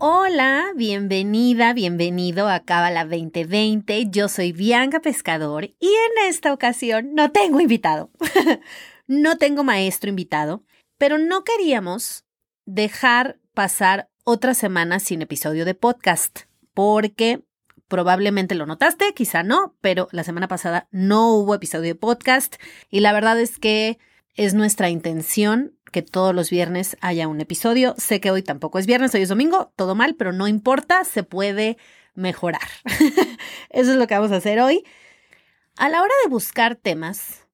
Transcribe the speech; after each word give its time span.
Hola, 0.00 0.66
bienvenida, 0.76 1.72
bienvenido 1.72 2.48
a 2.48 2.60
Cábala 2.60 3.04
2020. 3.04 4.06
Yo 4.10 4.28
soy 4.28 4.52
Bianca 4.52 5.00
Pescador 5.00 5.64
y 5.64 5.88
en 5.88 6.28
esta 6.28 6.52
ocasión 6.52 7.14
no 7.14 7.32
tengo 7.32 7.60
invitado. 7.60 8.08
no 9.08 9.38
tengo 9.38 9.64
maestro 9.64 10.08
invitado, 10.08 10.62
pero 10.98 11.18
no 11.18 11.42
queríamos 11.42 12.24
dejar 12.64 13.40
pasar 13.54 14.08
otra 14.22 14.54
semana 14.54 15.00
sin 15.00 15.20
episodio 15.20 15.64
de 15.64 15.74
podcast, 15.74 16.42
porque 16.74 17.42
probablemente 17.88 18.54
lo 18.54 18.66
notaste, 18.66 19.14
quizá 19.14 19.42
no, 19.42 19.74
pero 19.80 20.06
la 20.12 20.22
semana 20.22 20.46
pasada 20.46 20.86
no 20.92 21.34
hubo 21.34 21.56
episodio 21.56 21.94
de 21.94 21.98
podcast 21.98 22.54
y 22.88 23.00
la 23.00 23.12
verdad 23.12 23.40
es 23.40 23.58
que 23.58 23.98
es 24.34 24.54
nuestra 24.54 24.90
intención 24.90 25.76
que 25.90 26.02
todos 26.02 26.34
los 26.34 26.50
viernes 26.50 26.96
haya 27.00 27.28
un 27.28 27.40
episodio. 27.40 27.94
Sé 27.98 28.20
que 28.20 28.30
hoy 28.30 28.42
tampoco 28.42 28.78
es 28.78 28.86
viernes, 28.86 29.14
hoy 29.14 29.22
es 29.22 29.28
domingo, 29.28 29.72
todo 29.76 29.94
mal, 29.94 30.14
pero 30.14 30.32
no 30.32 30.48
importa, 30.48 31.04
se 31.04 31.22
puede 31.22 31.78
mejorar. 32.14 32.68
Eso 33.70 33.92
es 33.92 33.96
lo 33.96 34.06
que 34.06 34.14
vamos 34.14 34.32
a 34.32 34.36
hacer 34.36 34.60
hoy. 34.60 34.84
A 35.76 35.88
la 35.88 36.02
hora 36.02 36.14
de 36.24 36.30
buscar 36.30 36.76
temas, 36.76 37.46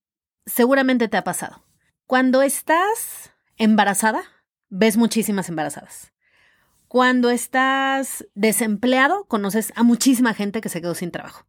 seguramente 0.46 1.08
te 1.08 1.16
ha 1.16 1.24
pasado. 1.24 1.64
Cuando 2.06 2.42
estás 2.42 3.32
embarazada, 3.56 4.22
ves 4.68 4.96
muchísimas 4.96 5.48
embarazadas. 5.48 6.12
Cuando 6.88 7.30
estás 7.30 8.26
desempleado, 8.34 9.24
conoces 9.26 9.72
a 9.76 9.82
muchísima 9.82 10.34
gente 10.34 10.60
que 10.60 10.68
se 10.68 10.80
quedó 10.80 10.94
sin 10.94 11.10
trabajo. 11.10 11.46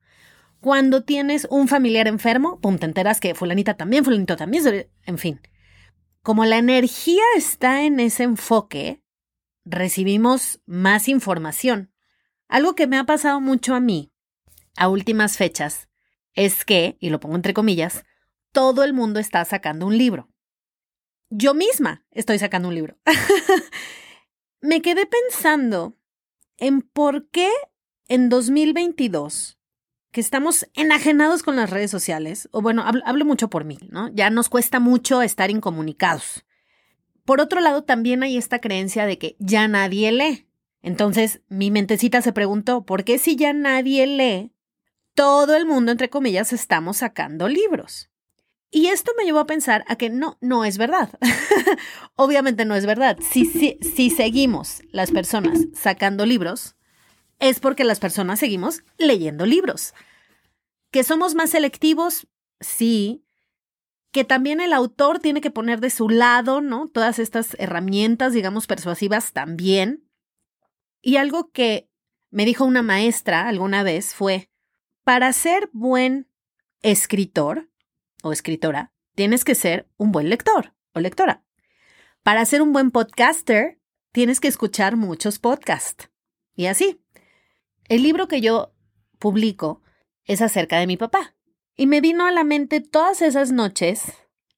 Cuando 0.59 1.03
tienes 1.03 1.47
un 1.51 1.67
familiar 1.67 2.07
enfermo, 2.07 2.59
pum, 2.59 2.77
te 2.77 2.85
enteras 2.85 3.19
que 3.19 3.35
fulanita 3.35 3.75
también, 3.75 4.03
fulanito 4.03 4.35
también, 4.35 4.87
en 5.05 5.17
fin 5.17 5.39
como 6.25 6.43
la 6.43 6.57
energía 6.57 7.21
está 7.35 7.83
en 7.83 7.99
ese 7.99 8.23
enfoque, 8.23 8.99
recibimos 9.63 10.59
más 10.65 11.07
información. 11.07 11.93
Algo 12.47 12.73
que 12.73 12.87
me 12.87 12.97
ha 12.97 13.03
pasado 13.03 13.39
mucho 13.39 13.75
a 13.75 13.79
mí 13.79 14.11
a 14.75 14.89
últimas 14.89 15.37
fechas 15.37 15.87
es 16.33 16.65
que, 16.65 16.97
y 16.99 17.11
lo 17.11 17.19
pongo 17.19 17.35
entre 17.35 17.53
comillas, 17.53 18.05
todo 18.51 18.83
el 18.83 18.91
mundo 18.91 19.19
está 19.19 19.45
sacando 19.45 19.85
un 19.85 19.99
libro. 19.99 20.27
Yo 21.29 21.53
misma 21.53 22.03
estoy 22.09 22.39
sacando 22.39 22.69
un 22.69 22.75
libro. 22.75 22.97
me 24.61 24.81
quedé 24.81 25.05
pensando 25.05 25.95
en 26.57 26.81
por 26.81 27.29
qué 27.29 27.51
en 28.07 28.29
2022 28.29 29.59
que 30.15 30.21
estamos 30.21 30.65
enajenados 30.75 31.43
con 31.43 31.57
las 31.57 31.69
redes 31.69 31.91
sociales, 31.91 32.47
o 32.53 32.61
bueno, 32.61 32.85
hablo, 32.85 33.25
mucho 33.25 33.49
por 33.49 33.65
mí, 33.65 33.77
¿no? 33.89 34.07
Ya 34.13 34.29
nos 34.29 34.47
cuesta 34.47 34.79
mucho 34.79 35.21
estar 35.21 35.51
incomunicados. 35.51 36.45
Por 37.25 37.41
otro 37.41 37.59
lado, 37.59 37.83
también 37.83 38.23
hay 38.23 38.37
esta 38.37 38.59
creencia 38.59 39.05
de 39.05 39.17
que 39.17 39.35
ya 39.39 39.67
nadie 39.67 40.13
lee. 40.13 40.47
Entonces, 40.81 41.41
mi 41.49 41.69
mentecita 41.69 42.21
se 42.21 42.31
preguntó, 42.31 42.85
¿por 42.85 43.03
qué 43.03 43.17
si 43.17 43.35
ya 43.35 43.51
nadie 43.51 44.07
lee, 44.07 44.53
todo 45.15 45.53
el 45.53 45.65
mundo, 45.65 45.91
entre 45.91 46.09
comillas, 46.09 46.53
estamos 46.53 46.95
sacando 46.95 47.49
libros? 47.49 48.09
Y 48.71 48.87
esto 48.87 49.11
me 49.17 49.25
llevó 49.25 49.39
a 49.39 49.47
pensar 49.47 49.83
a 49.89 49.97
que 49.97 50.09
no, 50.09 50.37
no 50.39 50.63
es 50.63 50.77
verdad. 50.77 51.09
Obviamente 52.15 52.63
no 52.63 52.75
es 52.75 52.85
verdad. 52.85 53.17
Si, 53.19 53.43
si, 53.43 53.79
si 53.81 54.09
seguimos 54.11 54.81
las 54.93 55.11
personas 55.11 55.59
sacando 55.73 56.25
libros, 56.25 56.77
es 57.39 57.59
porque 57.59 57.83
las 57.83 57.99
personas 57.99 58.39
seguimos 58.39 58.83
leyendo 58.97 59.45
libros. 59.45 59.93
¿Que 60.91 61.03
somos 61.03 61.35
más 61.35 61.49
selectivos? 61.49 62.27
Sí. 62.59 63.25
Que 64.11 64.23
también 64.23 64.61
el 64.61 64.73
autor 64.73 65.19
tiene 65.19 65.41
que 65.41 65.51
poner 65.51 65.81
de 65.81 65.89
su 65.89 66.09
lado, 66.09 66.61
¿no? 66.61 66.87
Todas 66.87 67.19
estas 67.19 67.55
herramientas, 67.59 68.33
digamos, 68.33 68.67
persuasivas 68.67 69.33
también. 69.33 70.09
Y 71.01 71.17
algo 71.17 71.51
que 71.51 71.89
me 72.31 72.45
dijo 72.45 72.65
una 72.65 72.81
maestra 72.81 73.47
alguna 73.47 73.83
vez 73.83 74.15
fue, 74.15 74.49
para 75.03 75.31
ser 75.33 75.69
buen 75.73 76.29
escritor 76.81 77.69
o 78.23 78.31
escritora, 78.31 78.93
tienes 79.15 79.43
que 79.43 79.55
ser 79.55 79.87
un 79.97 80.11
buen 80.11 80.29
lector 80.29 80.73
o 80.93 80.99
lectora. 80.99 81.43
Para 82.23 82.43
ser 82.45 82.61
un 82.61 82.73
buen 82.73 82.89
podcaster, 82.89 83.79
tienes 84.11 84.39
que 84.39 84.47
escuchar 84.47 84.95
muchos 84.95 85.39
podcasts. 85.39 86.09
Y 86.55 86.67
así. 86.67 87.04
El 87.87 88.01
libro 88.01 88.27
que 88.27 88.41
yo 88.41 88.73
publico 89.19 89.81
es 90.23 90.41
acerca 90.41 90.79
de 90.79 90.87
mi 90.87 90.97
papá. 90.97 91.35
Y 91.77 91.85
me 91.87 92.01
vino 92.01 92.25
a 92.25 92.31
la 92.31 92.43
mente 92.43 92.81
todas 92.81 93.21
esas 93.21 93.51
noches 93.51 94.01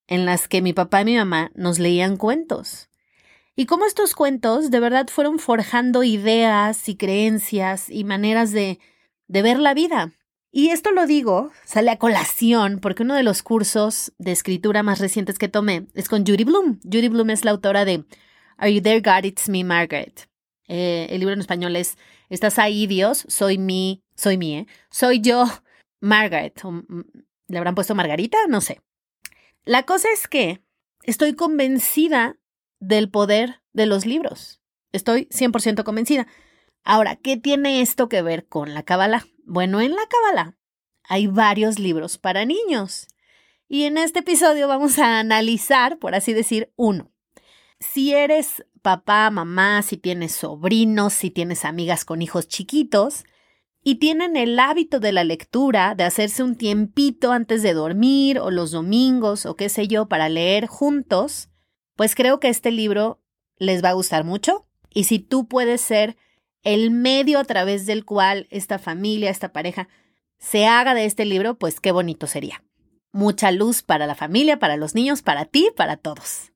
en 0.07 0.25
las 0.25 0.47
que 0.47 0.61
mi 0.61 0.71
papá 0.71 1.01
y 1.01 1.05
mi 1.05 1.17
mamá 1.17 1.51
nos 1.55 1.77
leían 1.79 2.15
cuentos. 2.15 2.89
Y 3.55 3.65
cómo 3.65 3.85
estos 3.85 4.13
cuentos 4.13 4.71
de 4.71 4.79
verdad 4.79 5.07
fueron 5.07 5.39
forjando 5.39 6.03
ideas 6.03 6.87
y 6.87 6.95
creencias 6.95 7.89
y 7.89 8.03
maneras 8.03 8.51
de, 8.51 8.79
de 9.27 9.41
ver 9.41 9.59
la 9.59 9.73
vida. 9.73 10.13
Y 10.51 10.69
esto 10.69 10.91
lo 10.91 11.05
digo, 11.05 11.51
sale 11.65 11.91
a 11.91 11.97
colación, 11.97 12.79
porque 12.79 13.03
uno 13.03 13.15
de 13.15 13.23
los 13.23 13.43
cursos 13.43 14.13
de 14.19 14.31
escritura 14.31 14.83
más 14.83 14.99
recientes 14.99 15.37
que 15.37 15.49
tomé 15.49 15.87
es 15.95 16.07
con 16.07 16.25
Judy 16.25 16.45
Bloom. 16.45 16.79
Judy 16.83 17.09
Bloom 17.09 17.31
es 17.31 17.43
la 17.43 17.51
autora 17.51 17.83
de 17.83 18.05
Are 18.57 18.73
You 18.73 18.81
There, 18.81 19.01
God? 19.01 19.25
It's 19.25 19.49
Me, 19.49 19.63
Margaret. 19.65 20.29
Eh, 20.67 21.07
el 21.09 21.19
libro 21.19 21.33
en 21.33 21.39
español 21.39 21.75
es 21.75 21.97
Estás 22.29 22.59
ahí, 22.59 22.87
Dios, 22.87 23.25
soy 23.29 23.57
mi, 23.57 24.03
soy 24.15 24.37
mi, 24.37 24.57
¿eh? 24.57 24.67
soy 24.89 25.21
yo, 25.21 25.45
Margaret. 26.01 26.61
Mm, 26.63 27.01
¿Le 27.47 27.57
habrán 27.57 27.75
puesto 27.75 27.95
Margarita? 27.95 28.37
No 28.49 28.61
sé. 28.61 28.81
La 29.63 29.83
cosa 29.83 30.09
es 30.13 30.27
que 30.27 30.61
estoy 31.03 31.33
convencida 31.33 32.37
del 32.79 33.09
poder 33.09 33.61
de 33.73 33.85
los 33.85 34.05
libros. 34.05 34.61
Estoy 34.91 35.27
100% 35.31 35.83
convencida. 35.83 36.27
Ahora, 36.83 37.15
¿qué 37.15 37.37
tiene 37.37 37.81
esto 37.81 38.09
que 38.09 38.21
ver 38.21 38.47
con 38.47 38.73
la 38.73 38.83
Cábala? 38.83 39.27
Bueno, 39.45 39.81
en 39.81 39.91
la 39.91 40.07
Cábala 40.09 40.57
hay 41.03 41.27
varios 41.27 41.79
libros 41.79 42.17
para 42.17 42.45
niños. 42.45 43.07
Y 43.69 43.83
en 43.83 43.97
este 43.97 44.19
episodio 44.19 44.67
vamos 44.67 44.97
a 44.99 45.19
analizar, 45.19 45.99
por 45.99 46.15
así 46.15 46.33
decir, 46.33 46.71
uno. 46.75 47.11
Si 47.79 48.13
eres 48.13 48.65
papá, 48.87 49.29
mamá, 49.31 49.81
si 49.81 49.97
tienes 49.97 50.31
sobrinos, 50.31 51.11
si 51.11 51.29
tienes 51.29 51.65
amigas 51.65 52.05
con 52.05 52.21
hijos 52.21 52.47
chiquitos, 52.47 53.25
y 53.83 53.95
tienen 53.95 54.37
el 54.37 54.57
hábito 54.57 55.01
de 55.01 55.11
la 55.11 55.25
lectura, 55.25 55.93
de 55.93 56.05
hacerse 56.05 56.41
un 56.41 56.55
tiempito 56.55 57.33
antes 57.33 57.61
de 57.63 57.73
dormir 57.73 58.39
o 58.39 58.49
los 58.49 58.71
domingos 58.71 59.45
o 59.45 59.57
qué 59.57 59.67
sé 59.67 59.89
yo 59.89 60.07
para 60.07 60.29
leer 60.29 60.67
juntos, 60.67 61.49
pues 61.97 62.15
creo 62.15 62.39
que 62.39 62.47
este 62.47 62.71
libro 62.71 63.19
les 63.57 63.83
va 63.83 63.89
a 63.89 63.93
gustar 63.93 64.23
mucho. 64.23 64.65
Y 64.93 65.03
si 65.03 65.19
tú 65.19 65.49
puedes 65.49 65.81
ser 65.81 66.15
el 66.63 66.89
medio 66.89 67.39
a 67.39 67.43
través 67.43 67.85
del 67.87 68.05
cual 68.05 68.47
esta 68.51 68.79
familia, 68.79 69.29
esta 69.29 69.51
pareja, 69.51 69.89
se 70.37 70.65
haga 70.65 70.93
de 70.93 71.03
este 71.03 71.25
libro, 71.25 71.57
pues 71.59 71.81
qué 71.81 71.91
bonito 71.91 72.25
sería. 72.25 72.63
Mucha 73.11 73.51
luz 73.51 73.83
para 73.83 74.07
la 74.07 74.15
familia, 74.15 74.59
para 74.59 74.77
los 74.77 74.95
niños, 74.95 75.23
para 75.23 75.43
ti, 75.43 75.71
para 75.75 75.97
todos. 75.97 76.53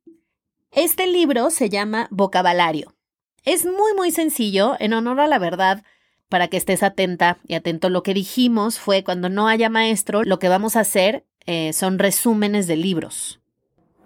Este 0.73 1.05
libro 1.05 1.49
se 1.49 1.69
llama 1.69 2.07
Vocabulario. 2.11 2.95
Es 3.43 3.65
muy, 3.65 3.93
muy 3.93 4.09
sencillo, 4.11 4.77
en 4.79 4.93
honor 4.93 5.19
a 5.19 5.27
la 5.27 5.37
verdad, 5.37 5.83
para 6.29 6.47
que 6.47 6.55
estés 6.55 6.81
atenta 6.81 7.39
y 7.45 7.55
atento. 7.55 7.89
Lo 7.89 8.03
que 8.03 8.13
dijimos 8.13 8.79
fue, 8.79 9.03
cuando 9.03 9.27
no 9.27 9.49
haya 9.49 9.69
maestro, 9.69 10.23
lo 10.23 10.39
que 10.39 10.47
vamos 10.47 10.77
a 10.77 10.81
hacer 10.81 11.25
eh, 11.45 11.73
son 11.73 11.99
resúmenes 11.99 12.67
de 12.67 12.77
libros. 12.77 13.41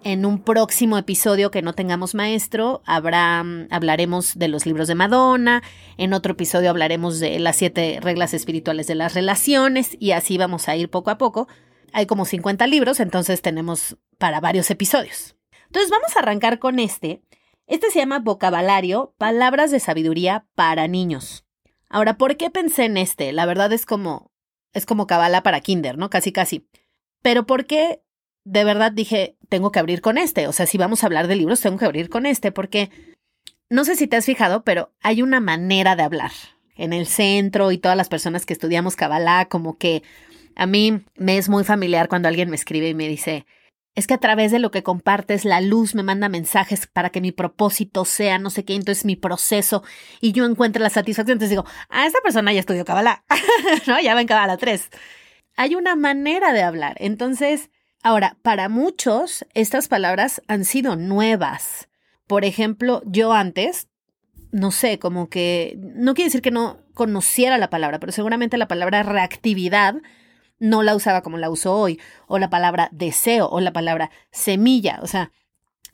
En 0.02 0.26
un 0.26 0.42
próximo 0.42 0.98
episodio 0.98 1.52
que 1.52 1.62
no 1.62 1.72
tengamos 1.72 2.16
maestro, 2.16 2.82
habrá, 2.84 3.44
mm, 3.44 3.68
hablaremos 3.70 4.36
de 4.36 4.48
los 4.48 4.66
libros 4.66 4.88
de 4.88 4.96
Madonna, 4.96 5.62
en 5.98 6.14
otro 6.14 6.32
episodio 6.32 6.70
hablaremos 6.70 7.20
de 7.20 7.38
las 7.38 7.54
siete 7.54 8.00
reglas 8.02 8.34
espirituales 8.34 8.88
de 8.88 8.96
las 8.96 9.14
relaciones 9.14 9.96
y 10.00 10.10
así 10.10 10.36
vamos 10.36 10.68
a 10.68 10.74
ir 10.74 10.90
poco 10.90 11.10
a 11.10 11.18
poco. 11.18 11.46
Hay 11.92 12.06
como 12.06 12.24
50 12.24 12.66
libros, 12.66 12.98
entonces 12.98 13.40
tenemos 13.40 13.98
para 14.18 14.40
varios 14.40 14.68
episodios. 14.72 15.35
Entonces 15.76 15.90
vamos 15.90 16.16
a 16.16 16.20
arrancar 16.20 16.58
con 16.58 16.78
este. 16.78 17.20
Este 17.66 17.90
se 17.90 17.98
llama 17.98 18.18
Vocabulario, 18.18 19.14
Palabras 19.18 19.70
de 19.70 19.78
Sabiduría 19.78 20.46
para 20.54 20.88
Niños. 20.88 21.44
Ahora, 21.90 22.16
¿por 22.16 22.38
qué 22.38 22.48
pensé 22.48 22.86
en 22.86 22.96
este? 22.96 23.30
La 23.34 23.44
verdad 23.44 23.70
es 23.74 23.84
como, 23.84 24.32
es 24.72 24.86
como 24.86 25.06
cabala 25.06 25.42
para 25.42 25.60
kinder, 25.60 25.98
¿no? 25.98 26.08
Casi, 26.08 26.32
casi. 26.32 26.66
Pero 27.20 27.44
¿por 27.46 27.66
qué 27.66 28.00
de 28.44 28.64
verdad 28.64 28.90
dije, 28.90 29.36
tengo 29.50 29.70
que 29.70 29.78
abrir 29.78 30.00
con 30.00 30.16
este? 30.16 30.48
O 30.48 30.52
sea, 30.54 30.64
si 30.64 30.78
vamos 30.78 31.02
a 31.02 31.08
hablar 31.08 31.26
de 31.26 31.36
libros, 31.36 31.60
tengo 31.60 31.76
que 31.76 31.84
abrir 31.84 32.08
con 32.08 32.24
este, 32.24 32.52
porque 32.52 32.88
no 33.68 33.84
sé 33.84 33.96
si 33.96 34.06
te 34.06 34.16
has 34.16 34.24
fijado, 34.24 34.64
pero 34.64 34.94
hay 35.02 35.20
una 35.20 35.40
manera 35.40 35.94
de 35.94 36.04
hablar. 36.04 36.32
En 36.74 36.94
el 36.94 37.06
centro 37.06 37.70
y 37.70 37.76
todas 37.76 37.98
las 37.98 38.08
personas 38.08 38.46
que 38.46 38.54
estudiamos 38.54 38.96
Kabbalah, 38.96 39.50
como 39.50 39.76
que 39.76 40.02
A 40.54 40.64
mí 40.64 41.04
me 41.16 41.36
es 41.36 41.50
muy 41.50 41.64
familiar 41.64 42.08
cuando 42.08 42.28
alguien 42.28 42.48
me 42.48 42.56
escribe 42.56 42.88
y 42.88 42.94
me 42.94 43.08
dice, 43.08 43.44
es 43.96 44.06
que 44.06 44.14
a 44.14 44.18
través 44.18 44.52
de 44.52 44.58
lo 44.58 44.70
que 44.70 44.82
compartes, 44.82 45.46
la 45.46 45.62
luz 45.62 45.94
me 45.94 46.02
manda 46.02 46.28
mensajes 46.28 46.86
para 46.86 47.10
que 47.10 47.22
mi 47.22 47.32
propósito 47.32 48.04
sea 48.04 48.38
no 48.38 48.50
sé 48.50 48.64
qué, 48.64 48.74
entonces 48.74 49.06
mi 49.06 49.16
proceso 49.16 49.82
y 50.20 50.32
yo 50.32 50.44
encuentre 50.44 50.82
la 50.82 50.90
satisfacción. 50.90 51.36
Entonces 51.36 51.50
digo, 51.50 51.64
ah, 51.88 52.06
esa 52.06 52.20
persona 52.20 52.52
ya 52.52 52.60
estudió 52.60 52.84
Kabbalah, 52.84 53.24
¿no? 53.86 53.98
Ya 53.98 54.14
va 54.14 54.20
en 54.20 54.26
Kabbalah 54.26 54.58
3. 54.58 54.90
Hay 55.56 55.74
una 55.74 55.96
manera 55.96 56.52
de 56.52 56.62
hablar. 56.62 56.96
Entonces, 57.00 57.70
ahora, 58.02 58.36
para 58.42 58.68
muchos, 58.68 59.46
estas 59.54 59.88
palabras 59.88 60.42
han 60.46 60.66
sido 60.66 60.96
nuevas. 60.96 61.88
Por 62.26 62.44
ejemplo, 62.44 63.02
yo 63.06 63.32
antes, 63.32 63.88
no 64.52 64.72
sé, 64.72 64.98
como 64.98 65.30
que, 65.30 65.78
no 65.78 66.12
quiere 66.12 66.28
decir 66.28 66.42
que 66.42 66.50
no 66.50 66.80
conociera 66.92 67.56
la 67.56 67.70
palabra, 67.70 67.98
pero 67.98 68.12
seguramente 68.12 68.58
la 68.58 68.68
palabra 68.68 69.02
reactividad 69.02 69.94
no 70.58 70.82
la 70.82 70.94
usaba 70.94 71.22
como 71.22 71.38
la 71.38 71.50
uso 71.50 71.74
hoy, 71.74 72.00
o 72.26 72.38
la 72.38 72.50
palabra 72.50 72.88
deseo, 72.92 73.48
o 73.48 73.60
la 73.60 73.72
palabra 73.72 74.10
semilla, 74.30 75.00
o 75.02 75.06
sea, 75.06 75.32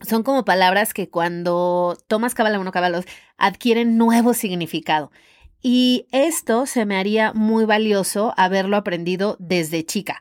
son 0.01 0.23
como 0.23 0.45
palabras 0.45 0.95
que 0.95 1.09
cuando 1.09 1.97
tomas 2.09 2.35
cabala 2.35 2.59
uno 2.59 2.73
cabalos 2.73 3.05
adquieren 3.37 3.99
nuevo 3.99 4.35
significado. 4.35 5.11
Y 5.61 6.07
esto 6.11 6.67
se 6.67 6.85
me 6.87 6.97
haría 6.97 7.33
muy 7.33 7.65
valioso 7.65 8.35
haberlo 8.37 8.77
aprendido 8.77 9.37
desde 9.39 9.87
chica. 9.87 10.21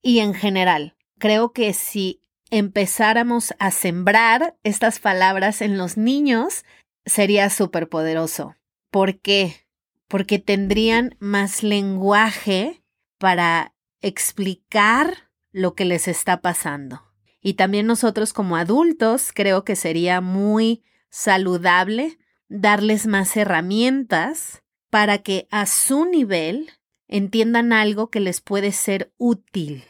Y 0.00 0.20
en 0.20 0.32
general, 0.32 0.96
creo 1.18 1.52
que 1.52 1.74
si 1.74 2.22
empezáramos 2.50 3.52
a 3.58 3.70
sembrar 3.70 4.56
estas 4.62 4.98
palabras 4.98 5.60
en 5.60 5.76
los 5.76 5.98
niños, 5.98 6.64
sería 7.04 7.50
súper 7.50 7.90
poderoso. 7.90 8.56
¿Por 8.90 9.20
qué? 9.20 9.66
Porque 10.08 10.38
tendrían 10.38 11.16
más 11.18 11.62
lenguaje 11.62 12.82
para 13.18 13.74
explicar 14.00 15.30
lo 15.52 15.74
que 15.74 15.84
les 15.84 16.08
está 16.08 16.40
pasando. 16.40 17.02
Y 17.40 17.54
también 17.54 17.86
nosotros 17.86 18.32
como 18.32 18.56
adultos 18.56 19.30
creo 19.34 19.64
que 19.64 19.76
sería 19.76 20.20
muy 20.20 20.82
saludable 21.10 22.18
darles 22.48 23.06
más 23.06 23.36
herramientas 23.36 24.62
para 24.90 25.18
que 25.18 25.46
a 25.50 25.66
su 25.66 26.04
nivel 26.04 26.70
entiendan 27.06 27.72
algo 27.72 28.10
que 28.10 28.20
les 28.20 28.40
puede 28.40 28.72
ser 28.72 29.12
útil. 29.16 29.84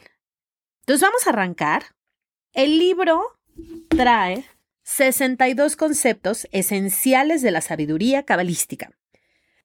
Entonces 0.81 1.01
vamos 1.01 1.27
a 1.27 1.29
arrancar. 1.31 1.95
El 2.53 2.79
libro 2.79 3.39
trae 3.89 4.45
62 4.83 5.75
conceptos 5.75 6.47
esenciales 6.51 7.41
de 7.41 7.51
la 7.51 7.61
sabiduría 7.61 8.23
cabalística. 8.23 8.91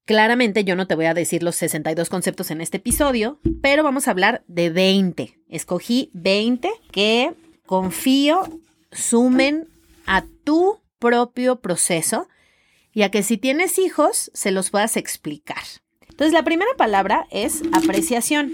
Claramente 0.04 0.64
yo 0.64 0.76
no 0.76 0.86
te 0.86 0.96
voy 0.96 1.06
a 1.06 1.14
decir 1.14 1.42
los 1.42 1.56
62 1.56 2.10
conceptos 2.10 2.50
en 2.50 2.60
este 2.60 2.76
episodio, 2.76 3.40
pero 3.62 3.82
vamos 3.82 4.06
a 4.06 4.10
hablar 4.10 4.44
de 4.48 4.68
20. 4.68 5.40
Escogí 5.48 6.10
20 6.12 6.70
que 6.92 7.34
confío 7.64 8.60
sumen 8.92 9.66
a 10.04 10.24
tu 10.44 10.82
propio 10.98 11.60
proceso 11.60 12.28
y 12.92 13.02
a 13.02 13.10
que 13.10 13.22
si 13.22 13.38
tienes 13.38 13.78
hijos 13.78 14.30
se 14.34 14.50
los 14.50 14.70
puedas 14.70 14.98
explicar. 14.98 15.62
Entonces 16.02 16.34
la 16.34 16.44
primera 16.44 16.70
palabra 16.76 17.26
es 17.30 17.62
apreciación. 17.72 18.52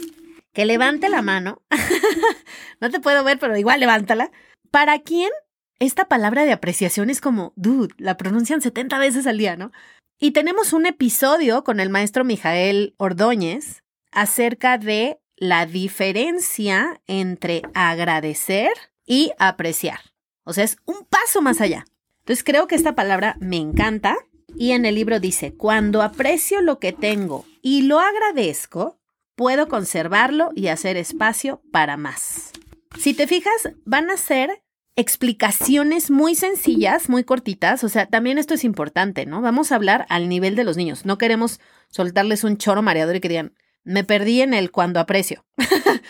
Que 0.52 0.66
levante 0.66 1.08
la 1.08 1.20
mano. 1.20 1.62
no 2.80 2.90
te 2.90 3.00
puedo 3.00 3.24
ver, 3.24 3.40
pero 3.40 3.56
igual 3.56 3.80
levántala. 3.80 4.30
¿Para 4.70 5.00
quién 5.00 5.30
esta 5.80 6.06
palabra 6.06 6.44
de 6.44 6.52
apreciación 6.52 7.10
es 7.10 7.20
como, 7.20 7.52
dude, 7.56 7.94
la 7.98 8.16
pronuncian 8.16 8.60
70 8.60 8.98
veces 8.98 9.26
al 9.26 9.38
día, 9.38 9.56
¿no? 9.56 9.72
Y 10.22 10.32
tenemos 10.32 10.74
un 10.74 10.84
episodio 10.84 11.64
con 11.64 11.80
el 11.80 11.88
maestro 11.88 12.24
Mijael 12.24 12.94
Ordóñez 12.98 13.82
acerca 14.12 14.76
de 14.76 15.18
la 15.36 15.64
diferencia 15.64 17.00
entre 17.06 17.62
agradecer 17.72 18.70
y 19.06 19.32
apreciar. 19.38 20.00
O 20.44 20.52
sea, 20.52 20.64
es 20.64 20.76
un 20.84 21.06
paso 21.06 21.40
más 21.40 21.62
allá. 21.62 21.86
Entonces 22.18 22.44
creo 22.44 22.66
que 22.66 22.74
esta 22.74 22.94
palabra 22.94 23.38
me 23.40 23.56
encanta 23.56 24.14
y 24.54 24.72
en 24.72 24.84
el 24.84 24.96
libro 24.96 25.20
dice, 25.20 25.54
cuando 25.54 26.02
aprecio 26.02 26.60
lo 26.60 26.78
que 26.78 26.92
tengo 26.92 27.46
y 27.62 27.82
lo 27.82 27.98
agradezco, 27.98 28.98
puedo 29.36 29.68
conservarlo 29.68 30.50
y 30.54 30.66
hacer 30.66 30.98
espacio 30.98 31.62
para 31.72 31.96
más. 31.96 32.52
Si 32.98 33.14
te 33.14 33.26
fijas, 33.26 33.70
van 33.86 34.10
a 34.10 34.18
ser 34.18 34.62
explicaciones 35.00 36.10
muy 36.10 36.34
sencillas, 36.34 37.08
muy 37.08 37.24
cortitas. 37.24 37.82
O 37.84 37.88
sea, 37.88 38.06
también 38.06 38.38
esto 38.38 38.54
es 38.54 38.64
importante, 38.64 39.26
¿no? 39.26 39.40
Vamos 39.40 39.72
a 39.72 39.76
hablar 39.76 40.06
al 40.08 40.28
nivel 40.28 40.56
de 40.56 40.64
los 40.64 40.76
niños. 40.76 41.04
No 41.06 41.18
queremos 41.18 41.58
soltarles 41.88 42.44
un 42.44 42.58
choro 42.58 42.82
mareador 42.82 43.16
y 43.16 43.20
que 43.20 43.28
digan, 43.28 43.54
me 43.82 44.04
perdí 44.04 44.42
en 44.42 44.54
el 44.54 44.70
cuando 44.70 45.00
aprecio. 45.00 45.44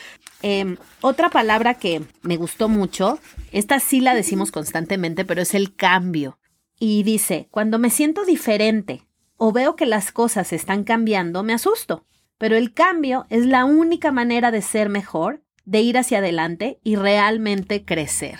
Em, 0.42 0.78
otra 1.02 1.28
palabra 1.28 1.74
que 1.74 2.00
me 2.22 2.38
gustó 2.38 2.70
mucho, 2.70 3.18
esta 3.52 3.78
sí 3.78 4.00
la 4.00 4.14
decimos 4.14 4.50
constantemente, 4.50 5.26
pero 5.26 5.42
es 5.42 5.52
el 5.52 5.76
cambio. 5.76 6.38
Y 6.78 7.02
dice, 7.02 7.48
cuando 7.50 7.78
me 7.78 7.90
siento 7.90 8.24
diferente 8.24 9.02
o 9.36 9.52
veo 9.52 9.76
que 9.76 9.84
las 9.84 10.12
cosas 10.12 10.54
están 10.54 10.84
cambiando, 10.84 11.42
me 11.42 11.52
asusto. 11.52 12.06
Pero 12.38 12.56
el 12.56 12.72
cambio 12.72 13.26
es 13.28 13.44
la 13.44 13.66
única 13.66 14.12
manera 14.12 14.50
de 14.50 14.62
ser 14.62 14.88
mejor, 14.88 15.42
de 15.66 15.82
ir 15.82 15.98
hacia 15.98 16.18
adelante 16.18 16.80
y 16.82 16.96
realmente 16.96 17.84
crecer. 17.84 18.38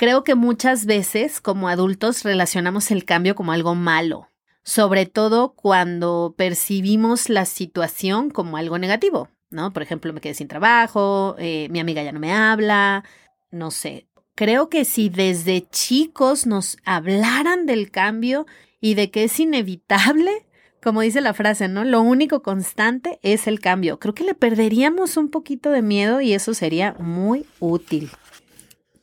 Creo 0.00 0.24
que 0.24 0.34
muchas 0.34 0.86
veces 0.86 1.42
como 1.42 1.68
adultos 1.68 2.22
relacionamos 2.22 2.90
el 2.90 3.04
cambio 3.04 3.34
como 3.34 3.52
algo 3.52 3.74
malo, 3.74 4.30
sobre 4.62 5.04
todo 5.04 5.52
cuando 5.52 6.34
percibimos 6.38 7.28
la 7.28 7.44
situación 7.44 8.30
como 8.30 8.56
algo 8.56 8.78
negativo, 8.78 9.28
¿no? 9.50 9.74
Por 9.74 9.82
ejemplo, 9.82 10.14
me 10.14 10.22
quedé 10.22 10.32
sin 10.32 10.48
trabajo, 10.48 11.36
eh, 11.38 11.68
mi 11.70 11.80
amiga 11.80 12.02
ya 12.02 12.12
no 12.12 12.18
me 12.18 12.32
habla, 12.32 13.04
no 13.50 13.70
sé. 13.70 14.06
Creo 14.34 14.70
que 14.70 14.86
si 14.86 15.10
desde 15.10 15.68
chicos 15.68 16.46
nos 16.46 16.78
hablaran 16.86 17.66
del 17.66 17.90
cambio 17.90 18.46
y 18.80 18.94
de 18.94 19.10
que 19.10 19.24
es 19.24 19.38
inevitable, 19.38 20.46
como 20.82 21.02
dice 21.02 21.20
la 21.20 21.34
frase, 21.34 21.68
¿no? 21.68 21.84
Lo 21.84 22.00
único 22.00 22.40
constante 22.40 23.18
es 23.22 23.46
el 23.46 23.60
cambio. 23.60 23.98
Creo 23.98 24.14
que 24.14 24.24
le 24.24 24.34
perderíamos 24.34 25.18
un 25.18 25.28
poquito 25.28 25.70
de 25.70 25.82
miedo 25.82 26.22
y 26.22 26.32
eso 26.32 26.54
sería 26.54 26.94
muy 26.98 27.44
útil. 27.58 28.10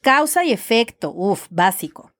Causa 0.07 0.45
y 0.45 0.53
efecto, 0.53 1.11
uff, 1.13 1.47
básico. 1.49 2.13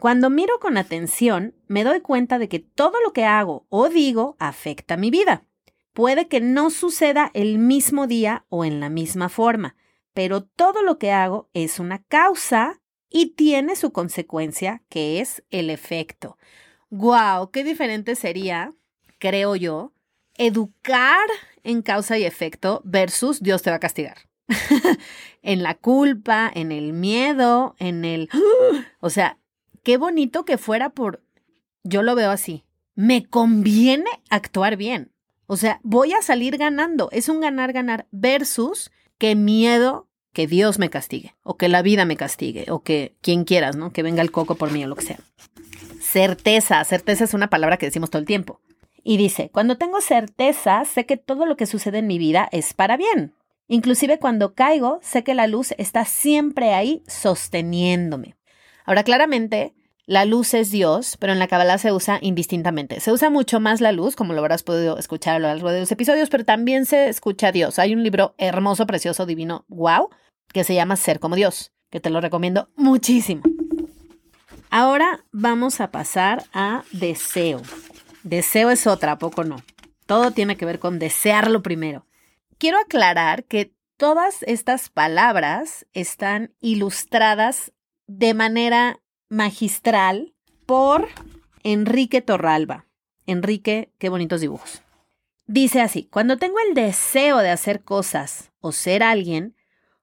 Cuando 0.00 0.30
miro 0.30 0.58
con 0.60 0.78
atención, 0.78 1.54
me 1.68 1.84
doy 1.84 2.00
cuenta 2.00 2.38
de 2.38 2.48
que 2.48 2.58
todo 2.58 3.02
lo 3.02 3.12
que 3.12 3.26
hago 3.26 3.66
o 3.68 3.90
digo 3.90 4.34
afecta 4.38 4.96
mi 4.96 5.10
vida. 5.10 5.44
Puede 5.92 6.26
que 6.26 6.40
no 6.40 6.70
suceda 6.70 7.30
el 7.34 7.58
mismo 7.58 8.06
día 8.06 8.46
o 8.48 8.64
en 8.64 8.80
la 8.80 8.88
misma 8.88 9.28
forma, 9.28 9.76
pero 10.14 10.42
todo 10.42 10.82
lo 10.82 10.98
que 10.98 11.12
hago 11.12 11.50
es 11.52 11.78
una 11.78 12.02
causa 12.04 12.80
y 13.10 13.34
tiene 13.34 13.76
su 13.76 13.92
consecuencia, 13.92 14.82
que 14.88 15.20
es 15.20 15.44
el 15.50 15.68
efecto. 15.68 16.38
¡Guau! 16.88 17.50
¡Qué 17.50 17.62
diferente 17.62 18.14
sería, 18.14 18.72
creo 19.18 19.54
yo, 19.54 19.92
educar 20.38 21.28
en 21.62 21.82
causa 21.82 22.16
y 22.16 22.24
efecto 22.24 22.80
versus 22.86 23.42
Dios 23.42 23.60
te 23.60 23.68
va 23.68 23.76
a 23.76 23.80
castigar? 23.80 24.16
en 25.42 25.62
la 25.62 25.74
culpa, 25.74 26.50
en 26.54 26.72
el 26.72 26.92
miedo, 26.92 27.74
en 27.78 28.04
el... 28.04 28.28
O 29.00 29.10
sea, 29.10 29.38
qué 29.82 29.96
bonito 29.96 30.44
que 30.44 30.58
fuera 30.58 30.90
por... 30.90 31.22
Yo 31.82 32.02
lo 32.02 32.14
veo 32.14 32.30
así. 32.30 32.64
Me 32.94 33.26
conviene 33.26 34.10
actuar 34.30 34.76
bien. 34.76 35.12
O 35.46 35.56
sea, 35.56 35.80
voy 35.82 36.12
a 36.14 36.22
salir 36.22 36.56
ganando. 36.56 37.08
Es 37.12 37.28
un 37.28 37.40
ganar-ganar 37.40 38.06
versus 38.10 38.90
qué 39.18 39.34
miedo 39.34 40.08
que 40.32 40.46
Dios 40.46 40.78
me 40.78 40.90
castigue, 40.90 41.36
o 41.42 41.56
que 41.56 41.68
la 41.68 41.82
vida 41.82 42.04
me 42.04 42.16
castigue, 42.16 42.66
o 42.70 42.82
que 42.82 43.14
quien 43.20 43.44
quieras, 43.44 43.76
¿no? 43.76 43.92
Que 43.92 44.02
venga 44.02 44.22
el 44.22 44.32
coco 44.32 44.56
por 44.56 44.72
mí 44.72 44.84
o 44.84 44.88
lo 44.88 44.96
que 44.96 45.04
sea. 45.04 45.20
Certeza. 46.00 46.82
Certeza 46.84 47.24
es 47.24 47.34
una 47.34 47.50
palabra 47.50 47.76
que 47.76 47.86
decimos 47.86 48.10
todo 48.10 48.20
el 48.20 48.26
tiempo. 48.26 48.60
Y 49.02 49.16
dice, 49.16 49.50
cuando 49.52 49.76
tengo 49.76 50.00
certeza, 50.00 50.84
sé 50.86 51.06
que 51.06 51.16
todo 51.16 51.46
lo 51.46 51.56
que 51.56 51.66
sucede 51.66 51.98
en 51.98 52.06
mi 52.06 52.18
vida 52.18 52.48
es 52.50 52.72
para 52.72 52.96
bien. 52.96 53.34
Inclusive 53.66 54.18
cuando 54.18 54.54
caigo, 54.54 54.98
sé 55.02 55.24
que 55.24 55.34
la 55.34 55.46
luz 55.46 55.72
está 55.78 56.04
siempre 56.04 56.74
ahí 56.74 57.02
sosteniéndome. 57.06 58.36
Ahora, 58.84 59.04
claramente, 59.04 59.74
la 60.06 60.26
luz 60.26 60.52
es 60.52 60.70
Dios, 60.70 61.16
pero 61.18 61.32
en 61.32 61.38
la 61.38 61.48
Kabbalah 61.48 61.78
se 61.78 61.90
usa 61.90 62.18
indistintamente. 62.20 63.00
Se 63.00 63.10
usa 63.10 63.30
mucho 63.30 63.60
más 63.60 63.80
la 63.80 63.92
luz, 63.92 64.16
como 64.16 64.34
lo 64.34 64.40
habrás 64.40 64.62
podido 64.62 64.98
escuchar 64.98 65.36
a 65.36 65.38
lo 65.38 65.48
largo 65.48 65.70
de 65.70 65.80
los 65.80 65.90
episodios, 65.90 66.28
pero 66.28 66.44
también 66.44 66.84
se 66.84 67.08
escucha 67.08 67.52
Dios. 67.52 67.78
Hay 67.78 67.94
un 67.94 68.02
libro 68.02 68.34
hermoso, 68.36 68.86
precioso, 68.86 69.24
divino, 69.24 69.64
wow, 69.68 70.10
que 70.52 70.64
se 70.64 70.74
llama 70.74 70.96
Ser 70.96 71.18
como 71.18 71.36
Dios, 71.36 71.72
que 71.90 72.00
te 72.00 72.10
lo 72.10 72.20
recomiendo 72.20 72.68
muchísimo. 72.76 73.42
Ahora 74.68 75.24
vamos 75.32 75.80
a 75.80 75.90
pasar 75.90 76.44
a 76.52 76.84
deseo. 76.92 77.62
Deseo 78.24 78.70
es 78.70 78.86
otra, 78.86 79.12
¿a 79.12 79.18
poco 79.18 79.42
no? 79.44 79.56
Todo 80.04 80.32
tiene 80.32 80.58
que 80.58 80.66
ver 80.66 80.80
con 80.80 80.98
desearlo 80.98 81.62
primero 81.62 82.04
quiero 82.58 82.78
aclarar 82.78 83.44
que 83.44 83.74
todas 83.96 84.42
estas 84.42 84.88
palabras 84.88 85.86
están 85.92 86.54
ilustradas 86.60 87.72
de 88.06 88.34
manera 88.34 89.00
magistral 89.28 90.34
por 90.66 91.08
Enrique 91.62 92.20
Torralba. 92.20 92.86
Enrique, 93.26 93.92
qué 93.98 94.08
bonitos 94.08 94.40
dibujos. 94.40 94.82
Dice 95.46 95.80
así, 95.80 96.08
cuando 96.10 96.38
tengo 96.38 96.56
el 96.66 96.74
deseo 96.74 97.38
de 97.38 97.50
hacer 97.50 97.82
cosas 97.82 98.52
o 98.60 98.72
ser 98.72 99.02
alguien, 99.02 99.56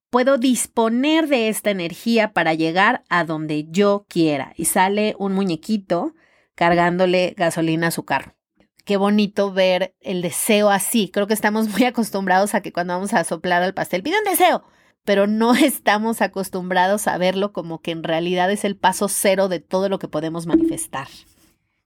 puedo 0.10 0.38
disponer 0.38 1.28
de 1.28 1.50
esta 1.50 1.72
energía 1.72 2.34
para 2.34 2.54
llegar 2.54 3.04
a 3.10 3.24
donde 3.24 3.66
yo 3.70 4.06
quiera. 4.08 4.54
Y 4.56 4.66
sale 4.66 5.16
un 5.18 5.34
muñequito 5.34 6.14
cargándole 6.56 7.34
gasolina 7.38 7.88
a 7.88 7.92
su 7.92 8.06
carro. 8.06 8.36
Qué 8.86 8.98
bonito 8.98 9.52
ver 9.52 9.96
el 10.02 10.22
deseo 10.22 10.70
así. 10.70 11.10
Creo 11.10 11.28
que 11.28 11.34
estamos 11.34 11.70
muy 11.70 11.84
acostumbrados 11.84 12.56
a 12.56 12.62
que 12.62 12.74
cuando 12.74 12.94
vamos 12.94 13.14
a 13.14 13.24
soplar 13.24 13.64
al 13.64 13.74
pastel, 13.74 14.04
pide 14.04 14.18
un 14.18 14.26
deseo, 14.26 14.64
pero 15.06 15.28
no 15.28 15.54
estamos 15.56 16.22
acostumbrados 16.22 17.08
a 17.08 17.18
verlo 17.18 17.54
como 17.54 17.82
que 17.82 17.92
en 17.92 18.04
realidad 18.04 18.52
es 18.52 18.66
el 18.66 18.76
paso 18.76 19.08
cero 19.08 19.48
de 19.48 19.60
todo 19.60 19.90
lo 19.90 20.00
que 20.00 20.08
podemos 20.08 20.48
manifestar. 20.48 21.08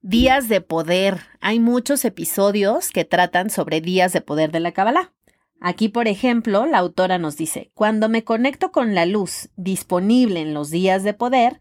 Días 0.02 0.50
de 0.50 0.62
poder. 0.62 1.22
Hay 1.42 1.60
muchos 1.60 2.06
episodios 2.06 2.92
que 2.92 3.06
tratan 3.06 3.50
sobre 3.50 3.82
días 3.82 4.14
de 4.14 4.22
poder 4.22 4.52
de 4.52 4.60
la 4.60 4.72
Kabbalah. 4.72 5.12
Aquí, 5.60 5.90
por 5.90 6.08
ejemplo, 6.08 6.66
la 6.68 6.78
autora 6.78 7.18
nos 7.18 7.38
dice, 7.38 7.72
cuando 7.74 8.08
me 8.08 8.24
conecto 8.24 8.72
con 8.72 8.94
la 8.94 9.08
luz 9.08 9.50
disponible 9.56 10.42
en 10.42 10.54
los 10.54 10.70
días 10.70 11.04
de 11.04 11.16
poder, 11.16 11.60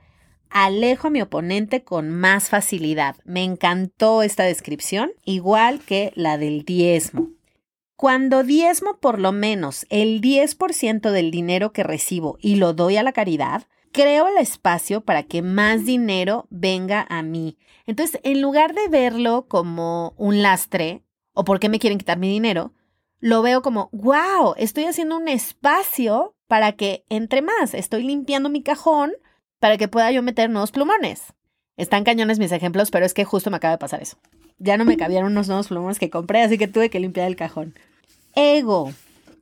alejo 0.54 1.08
a 1.08 1.10
mi 1.10 1.20
oponente 1.20 1.82
con 1.82 2.10
más 2.10 2.48
facilidad. 2.48 3.16
Me 3.24 3.42
encantó 3.42 4.22
esta 4.22 4.44
descripción, 4.44 5.10
igual 5.24 5.80
que 5.80 6.12
la 6.14 6.38
del 6.38 6.64
diezmo. 6.64 7.32
Cuando 7.96 8.44
diezmo 8.44 8.98
por 8.98 9.18
lo 9.18 9.32
menos 9.32 9.84
el 9.90 10.20
10% 10.20 11.10
del 11.10 11.32
dinero 11.32 11.72
que 11.72 11.82
recibo 11.82 12.38
y 12.40 12.54
lo 12.54 12.72
doy 12.72 12.96
a 12.96 13.02
la 13.02 13.12
caridad, 13.12 13.64
creo 13.90 14.28
el 14.28 14.38
espacio 14.38 15.00
para 15.00 15.24
que 15.24 15.42
más 15.42 15.84
dinero 15.86 16.46
venga 16.50 17.04
a 17.08 17.22
mí. 17.22 17.58
Entonces, 17.84 18.20
en 18.22 18.40
lugar 18.40 18.74
de 18.74 18.86
verlo 18.88 19.46
como 19.48 20.14
un 20.16 20.40
lastre 20.40 21.02
o 21.32 21.44
por 21.44 21.58
qué 21.58 21.68
me 21.68 21.80
quieren 21.80 21.98
quitar 21.98 22.18
mi 22.18 22.28
dinero, 22.28 22.72
lo 23.18 23.42
veo 23.42 23.60
como, 23.60 23.90
wow, 23.92 24.54
estoy 24.56 24.84
haciendo 24.84 25.16
un 25.16 25.26
espacio 25.26 26.36
para 26.46 26.72
que 26.72 27.04
entre 27.08 27.42
más. 27.42 27.74
Estoy 27.74 28.04
limpiando 28.04 28.50
mi 28.50 28.62
cajón 28.62 29.14
para 29.64 29.78
que 29.78 29.88
pueda 29.88 30.10
yo 30.10 30.22
meter 30.22 30.50
nuevos 30.50 30.72
plumones. 30.72 31.22
Están 31.78 32.04
cañones 32.04 32.38
mis 32.38 32.52
ejemplos, 32.52 32.90
pero 32.90 33.06
es 33.06 33.14
que 33.14 33.24
justo 33.24 33.50
me 33.50 33.56
acaba 33.56 33.72
de 33.72 33.78
pasar 33.78 34.02
eso. 34.02 34.18
Ya 34.58 34.76
no 34.76 34.84
me 34.84 34.98
cabían 34.98 35.24
unos 35.24 35.48
nuevos 35.48 35.68
plumones 35.68 35.98
que 35.98 36.10
compré, 36.10 36.42
así 36.42 36.58
que 36.58 36.68
tuve 36.68 36.90
que 36.90 37.00
limpiar 37.00 37.28
el 37.28 37.34
cajón. 37.34 37.74
Ego. 38.34 38.92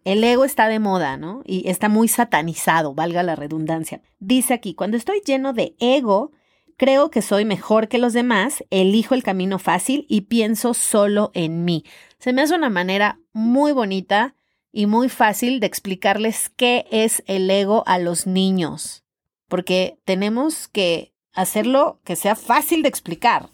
El 0.04 0.22
ego 0.22 0.44
está 0.44 0.68
de 0.68 0.78
moda, 0.78 1.16
¿no? 1.16 1.42
Y 1.44 1.68
está 1.68 1.88
muy 1.88 2.06
satanizado, 2.06 2.94
valga 2.94 3.24
la 3.24 3.34
redundancia. 3.34 4.00
Dice 4.20 4.54
aquí, 4.54 4.74
cuando 4.74 4.96
estoy 4.96 5.22
lleno 5.26 5.54
de 5.54 5.74
ego, 5.80 6.30
creo 6.76 7.10
que 7.10 7.20
soy 7.20 7.44
mejor 7.44 7.88
que 7.88 7.98
los 7.98 8.12
demás, 8.12 8.62
elijo 8.70 9.16
el 9.16 9.24
camino 9.24 9.58
fácil 9.58 10.06
y 10.08 10.20
pienso 10.20 10.72
solo 10.72 11.32
en 11.34 11.64
mí. 11.64 11.82
Se 12.20 12.32
me 12.32 12.42
hace 12.42 12.54
una 12.54 12.70
manera 12.70 13.18
muy 13.32 13.72
bonita 13.72 14.36
y 14.70 14.86
muy 14.86 15.08
fácil 15.08 15.58
de 15.58 15.66
explicarles 15.66 16.48
qué 16.48 16.86
es 16.92 17.24
el 17.26 17.50
ego 17.50 17.82
a 17.86 17.98
los 17.98 18.28
niños, 18.28 19.01
porque 19.52 19.98
tenemos 20.06 20.66
que 20.66 21.12
hacerlo 21.34 22.00
que 22.04 22.16
sea 22.16 22.36
fácil 22.36 22.80
de 22.80 22.88
explicar. 22.88 23.50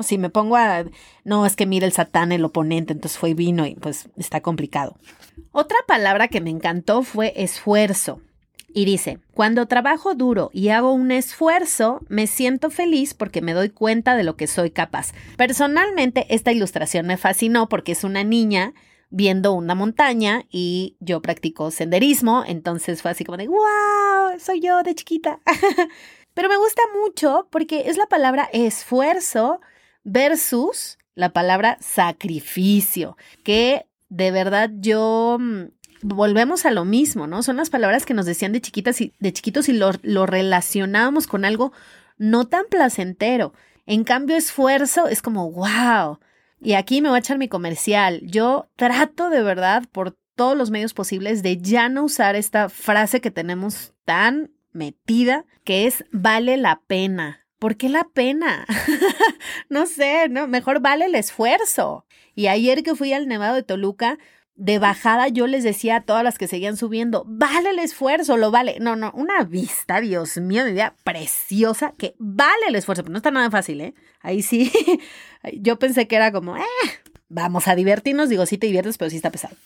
Si 0.00 0.16
me 0.16 0.30
pongo 0.30 0.56
a, 0.56 0.86
no, 1.22 1.44
es 1.44 1.54
que 1.54 1.66
mira 1.66 1.84
el 1.84 1.92
satán, 1.92 2.32
el 2.32 2.46
oponente, 2.46 2.94
entonces 2.94 3.18
fue 3.18 3.34
vino 3.34 3.66
y 3.66 3.74
pues 3.74 4.08
está 4.16 4.40
complicado. 4.40 4.96
Otra 5.52 5.76
palabra 5.86 6.28
que 6.28 6.40
me 6.40 6.48
encantó 6.48 7.02
fue 7.02 7.34
esfuerzo. 7.36 8.22
Y 8.72 8.86
dice, 8.86 9.18
cuando 9.34 9.66
trabajo 9.66 10.14
duro 10.14 10.48
y 10.54 10.70
hago 10.70 10.94
un 10.94 11.10
esfuerzo, 11.10 12.00
me 12.08 12.26
siento 12.26 12.70
feliz 12.70 13.12
porque 13.12 13.42
me 13.42 13.52
doy 13.52 13.68
cuenta 13.68 14.16
de 14.16 14.24
lo 14.24 14.36
que 14.36 14.46
soy 14.46 14.70
capaz. 14.70 15.12
Personalmente, 15.36 16.24
esta 16.34 16.52
ilustración 16.52 17.06
me 17.06 17.18
fascinó 17.18 17.68
porque 17.68 17.92
es 17.92 18.02
una 18.02 18.24
niña 18.24 18.72
viendo 19.10 19.52
una 19.52 19.74
montaña 19.74 20.44
y 20.50 20.96
yo 21.00 21.22
practico 21.22 21.70
senderismo, 21.70 22.44
entonces 22.46 23.02
fue 23.02 23.10
así 23.10 23.24
como 23.24 23.38
de, 23.38 23.48
wow, 23.48 24.38
soy 24.38 24.60
yo 24.60 24.82
de 24.82 24.94
chiquita. 24.94 25.40
Pero 26.34 26.48
me 26.48 26.56
gusta 26.56 26.82
mucho 27.00 27.48
porque 27.50 27.84
es 27.86 27.96
la 27.96 28.06
palabra 28.06 28.48
esfuerzo 28.52 29.60
versus 30.02 30.98
la 31.14 31.32
palabra 31.32 31.78
sacrificio, 31.80 33.16
que 33.44 33.86
de 34.08 34.30
verdad 34.32 34.70
yo 34.80 35.38
mm, 35.40 35.66
volvemos 36.02 36.66
a 36.66 36.70
lo 36.70 36.84
mismo, 36.84 37.26
¿no? 37.26 37.42
Son 37.42 37.56
las 37.56 37.70
palabras 37.70 38.04
que 38.04 38.14
nos 38.14 38.26
decían 38.26 38.52
de 38.52 38.60
chiquitas 38.60 39.00
y 39.00 39.14
de 39.20 39.32
chiquitos 39.32 39.68
y 39.68 39.72
lo, 39.72 39.92
lo 40.02 40.26
relacionábamos 40.26 41.26
con 41.26 41.44
algo 41.44 41.72
no 42.18 42.46
tan 42.46 42.64
placentero. 42.68 43.54
En 43.86 44.04
cambio, 44.04 44.36
esfuerzo 44.36 45.08
es 45.08 45.22
como, 45.22 45.50
wow. 45.50 46.18
Y 46.64 46.72
aquí 46.72 47.02
me 47.02 47.10
voy 47.10 47.16
a 47.16 47.18
echar 47.18 47.36
mi 47.36 47.48
comercial. 47.48 48.22
Yo 48.22 48.70
trato 48.76 49.28
de 49.28 49.42
verdad 49.42 49.84
por 49.92 50.16
todos 50.34 50.56
los 50.56 50.70
medios 50.70 50.94
posibles 50.94 51.42
de 51.42 51.58
ya 51.58 51.90
no 51.90 52.04
usar 52.04 52.36
esta 52.36 52.70
frase 52.70 53.20
que 53.20 53.30
tenemos 53.30 53.92
tan 54.06 54.50
metida, 54.72 55.44
que 55.64 55.86
es 55.86 56.06
vale 56.10 56.56
la 56.56 56.80
pena. 56.86 57.46
¿Por 57.58 57.76
qué 57.76 57.90
la 57.90 58.04
pena? 58.04 58.66
no 59.68 59.84
sé, 59.84 60.30
no, 60.30 60.48
mejor 60.48 60.80
vale 60.80 61.04
el 61.04 61.14
esfuerzo. 61.14 62.06
Y 62.34 62.46
ayer 62.46 62.82
que 62.82 62.94
fui 62.94 63.12
al 63.12 63.28
Nevado 63.28 63.56
de 63.56 63.62
Toluca, 63.62 64.18
de 64.56 64.78
bajada 64.78 65.28
yo 65.28 65.46
les 65.46 65.64
decía 65.64 65.96
a 65.96 66.00
todas 66.02 66.22
las 66.22 66.38
que 66.38 66.46
seguían 66.46 66.76
subiendo, 66.76 67.24
vale 67.26 67.70
el 67.70 67.78
esfuerzo, 67.78 68.36
lo 68.36 68.50
vale. 68.50 68.76
No, 68.80 68.96
no, 68.96 69.10
una 69.14 69.42
vista, 69.44 70.00
Dios 70.00 70.36
mío, 70.38 70.64
mi 70.64 70.72
vida 70.72 70.94
preciosa, 71.02 71.92
que 71.98 72.14
vale 72.18 72.66
el 72.68 72.76
esfuerzo, 72.76 73.02
pero 73.02 73.12
no 73.12 73.18
está 73.18 73.30
nada 73.30 73.50
fácil, 73.50 73.80
¿eh? 73.80 73.94
Ahí 74.20 74.42
sí, 74.42 74.72
yo 75.54 75.78
pensé 75.78 76.06
que 76.06 76.16
era 76.16 76.32
como, 76.32 76.56
eh, 76.56 76.62
vamos 77.28 77.66
a 77.68 77.74
divertirnos, 77.74 78.28
digo, 78.28 78.46
sí 78.46 78.58
te 78.58 78.66
diviertes, 78.66 78.96
pero 78.96 79.10
sí 79.10 79.16
está 79.16 79.30
pesado. 79.30 79.56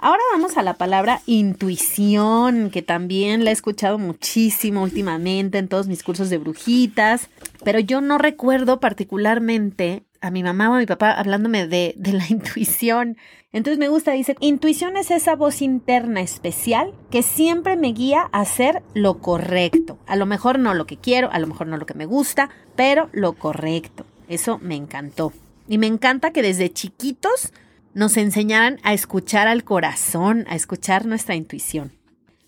Ahora 0.00 0.22
vamos 0.32 0.56
a 0.56 0.62
la 0.62 0.74
palabra 0.74 1.22
intuición, 1.26 2.70
que 2.70 2.82
también 2.82 3.44
la 3.44 3.50
he 3.50 3.52
escuchado 3.52 3.98
muchísimo 3.98 4.84
últimamente 4.84 5.58
en 5.58 5.66
todos 5.66 5.88
mis 5.88 6.04
cursos 6.04 6.30
de 6.30 6.38
brujitas, 6.38 7.28
pero 7.64 7.80
yo 7.80 8.00
no 8.00 8.16
recuerdo 8.16 8.78
particularmente 8.78 10.04
a 10.20 10.30
mi 10.30 10.42
mamá 10.42 10.70
o 10.70 10.74
a 10.74 10.78
mi 10.78 10.86
papá 10.86 11.12
hablándome 11.12 11.66
de, 11.66 11.94
de 11.96 12.12
la 12.12 12.24
intuición. 12.28 13.16
Entonces 13.52 13.78
me 13.78 13.88
gusta, 13.88 14.12
dice, 14.12 14.36
intuición 14.40 14.96
es 14.96 15.10
esa 15.10 15.34
voz 15.34 15.62
interna 15.62 16.20
especial 16.20 16.92
que 17.10 17.22
siempre 17.22 17.76
me 17.76 17.92
guía 17.92 18.28
a 18.32 18.40
hacer 18.40 18.82
lo 18.94 19.18
correcto. 19.18 19.98
A 20.06 20.16
lo 20.16 20.26
mejor 20.26 20.58
no 20.58 20.74
lo 20.74 20.86
que 20.86 20.98
quiero, 20.98 21.30
a 21.32 21.38
lo 21.38 21.46
mejor 21.46 21.66
no 21.66 21.78
lo 21.78 21.86
que 21.86 21.94
me 21.94 22.06
gusta, 22.06 22.50
pero 22.76 23.08
lo 23.12 23.32
correcto. 23.32 24.04
Eso 24.28 24.58
me 24.58 24.76
encantó. 24.76 25.32
Y 25.66 25.78
me 25.78 25.86
encanta 25.86 26.32
que 26.32 26.42
desde 26.42 26.72
chiquitos 26.72 27.52
nos 27.94 28.16
enseñaran 28.16 28.78
a 28.82 28.92
escuchar 28.92 29.48
al 29.48 29.64
corazón, 29.64 30.44
a 30.48 30.54
escuchar 30.54 31.06
nuestra 31.06 31.34
intuición. 31.34 31.92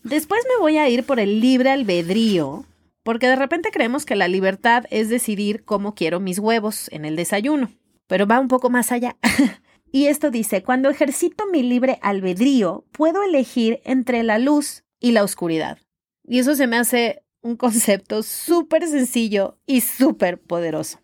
Después 0.02 0.42
me 0.48 0.60
voy 0.60 0.78
a 0.78 0.88
ir 0.88 1.04
por 1.04 1.20
el 1.20 1.40
libre 1.40 1.70
albedrío, 1.70 2.64
porque 3.02 3.28
de 3.28 3.36
repente 3.36 3.70
creemos 3.70 4.04
que 4.04 4.16
la 4.16 4.28
libertad 4.28 4.84
es 4.90 5.08
decidir 5.08 5.64
cómo 5.64 5.94
quiero 5.94 6.20
mis 6.20 6.38
huevos 6.38 6.88
en 6.92 7.04
el 7.04 7.16
desayuno, 7.16 7.70
pero 8.06 8.26
va 8.26 8.40
un 8.40 8.48
poco 8.48 8.70
más 8.70 8.92
allá. 8.92 9.16
y 9.92 10.06
esto 10.06 10.30
dice, 10.30 10.62
cuando 10.62 10.90
ejercito 10.90 11.44
mi 11.50 11.62
libre 11.62 11.98
albedrío, 12.02 12.84
puedo 12.92 13.22
elegir 13.22 13.80
entre 13.84 14.22
la 14.22 14.38
luz 14.38 14.84
y 15.00 15.12
la 15.12 15.24
oscuridad. 15.24 15.78
Y 16.24 16.38
eso 16.38 16.54
se 16.54 16.66
me 16.66 16.76
hace 16.76 17.22
un 17.42 17.56
concepto 17.56 18.22
súper 18.22 18.86
sencillo 18.86 19.56
y 19.66 19.80
súper 19.80 20.38
poderoso. 20.38 20.98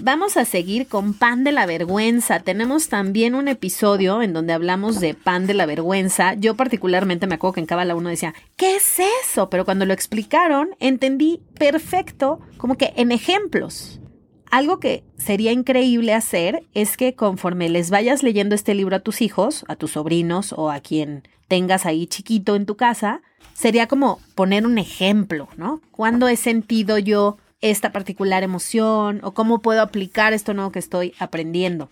Vamos 0.00 0.38
a 0.38 0.46
seguir 0.46 0.86
con 0.86 1.12
pan 1.12 1.44
de 1.44 1.52
la 1.52 1.66
vergüenza. 1.66 2.40
Tenemos 2.40 2.88
también 2.88 3.34
un 3.34 3.46
episodio 3.46 4.22
en 4.22 4.32
donde 4.32 4.54
hablamos 4.54 5.00
de 5.00 5.12
pan 5.12 5.46
de 5.46 5.54
la 5.54 5.66
vergüenza. 5.66 6.32
Yo 6.34 6.56
particularmente 6.56 7.26
me 7.26 7.34
acuerdo 7.34 7.54
que 7.54 7.60
en 7.60 7.66
Cábala 7.66 7.94
uno 7.94 8.08
decía, 8.08 8.34
¿qué 8.56 8.76
es 8.76 8.98
eso? 9.24 9.50
Pero 9.50 9.66
cuando 9.66 9.84
lo 9.84 9.92
explicaron, 9.92 10.70
entendí 10.80 11.42
perfecto, 11.58 12.40
como 12.56 12.76
que 12.76 12.94
en 12.96 13.12
ejemplos. 13.12 14.00
Algo 14.50 14.80
que 14.80 15.04
sería 15.18 15.52
increíble 15.52 16.14
hacer 16.14 16.62
es 16.74 16.96
que 16.96 17.14
conforme 17.14 17.68
les 17.68 17.90
vayas 17.90 18.22
leyendo 18.22 18.54
este 18.54 18.74
libro 18.74 18.96
a 18.96 19.00
tus 19.00 19.22
hijos, 19.22 19.64
a 19.68 19.76
tus 19.76 19.92
sobrinos 19.92 20.52
o 20.52 20.70
a 20.70 20.80
quien 20.80 21.28
tengas 21.52 21.84
ahí 21.84 22.06
chiquito 22.06 22.56
en 22.56 22.64
tu 22.64 22.78
casa, 22.78 23.20
sería 23.52 23.86
como 23.86 24.20
poner 24.34 24.64
un 24.64 24.78
ejemplo, 24.78 25.50
¿no? 25.58 25.82
¿Cuándo 25.90 26.28
he 26.28 26.36
sentido 26.36 26.96
yo 26.96 27.36
esta 27.60 27.92
particular 27.92 28.42
emoción 28.42 29.20
o 29.22 29.34
cómo 29.34 29.60
puedo 29.60 29.82
aplicar 29.82 30.32
esto 30.32 30.54
nuevo 30.54 30.72
que 30.72 30.78
estoy 30.78 31.12
aprendiendo. 31.18 31.90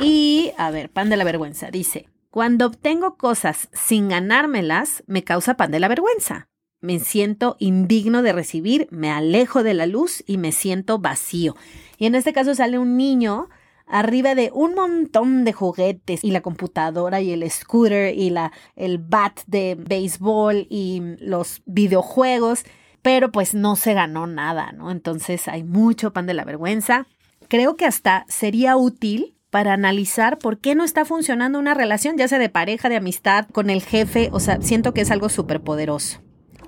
Y, 0.00 0.50
a 0.58 0.72
ver, 0.72 0.90
pan 0.90 1.08
de 1.08 1.16
la 1.16 1.22
vergüenza, 1.22 1.70
dice, 1.70 2.08
cuando 2.30 2.66
obtengo 2.66 3.16
cosas 3.16 3.68
sin 3.72 4.08
ganármelas, 4.08 5.04
me 5.06 5.22
causa 5.22 5.54
pan 5.54 5.70
de 5.70 5.78
la 5.78 5.86
vergüenza. 5.86 6.48
Me 6.80 6.98
siento 6.98 7.54
indigno 7.60 8.22
de 8.22 8.32
recibir, 8.32 8.88
me 8.90 9.12
alejo 9.12 9.62
de 9.62 9.74
la 9.74 9.86
luz 9.86 10.24
y 10.26 10.36
me 10.36 10.50
siento 10.50 10.98
vacío. 10.98 11.54
Y 11.96 12.06
en 12.06 12.16
este 12.16 12.32
caso 12.32 12.56
sale 12.56 12.76
un 12.76 12.96
niño 12.96 13.48
arriba 13.86 14.34
de 14.34 14.50
un 14.52 14.74
montón 14.74 15.44
de 15.44 15.52
juguetes 15.52 16.22
y 16.22 16.30
la 16.30 16.40
computadora 16.40 17.20
y 17.20 17.32
el 17.32 17.48
scooter 17.50 18.14
y 18.14 18.30
la, 18.30 18.52
el 18.74 18.98
bat 18.98 19.40
de 19.46 19.76
béisbol 19.78 20.66
y 20.68 21.02
los 21.18 21.62
videojuegos 21.66 22.64
pero 23.06 23.30
pues 23.30 23.54
no 23.54 23.76
se 23.76 23.94
ganó 23.94 24.26
nada, 24.26 24.72
¿no? 24.72 24.90
Entonces 24.90 25.46
hay 25.46 25.62
mucho 25.62 26.12
pan 26.12 26.26
de 26.26 26.34
la 26.34 26.44
vergüenza. 26.44 27.06
Creo 27.46 27.76
que 27.76 27.86
hasta 27.86 28.26
sería 28.28 28.76
útil 28.76 29.36
para 29.50 29.74
analizar 29.74 30.38
por 30.38 30.58
qué 30.58 30.74
no 30.74 30.82
está 30.82 31.04
funcionando 31.04 31.60
una 31.60 31.72
relación, 31.72 32.16
ya 32.16 32.26
sea 32.26 32.40
de 32.40 32.48
pareja, 32.48 32.88
de 32.88 32.96
amistad, 32.96 33.46
con 33.52 33.70
el 33.70 33.82
jefe, 33.82 34.30
o 34.32 34.40
sea, 34.40 34.60
siento 34.60 34.92
que 34.92 35.02
es 35.02 35.12
algo 35.12 35.28
súper 35.28 35.60
poderoso. 35.60 36.20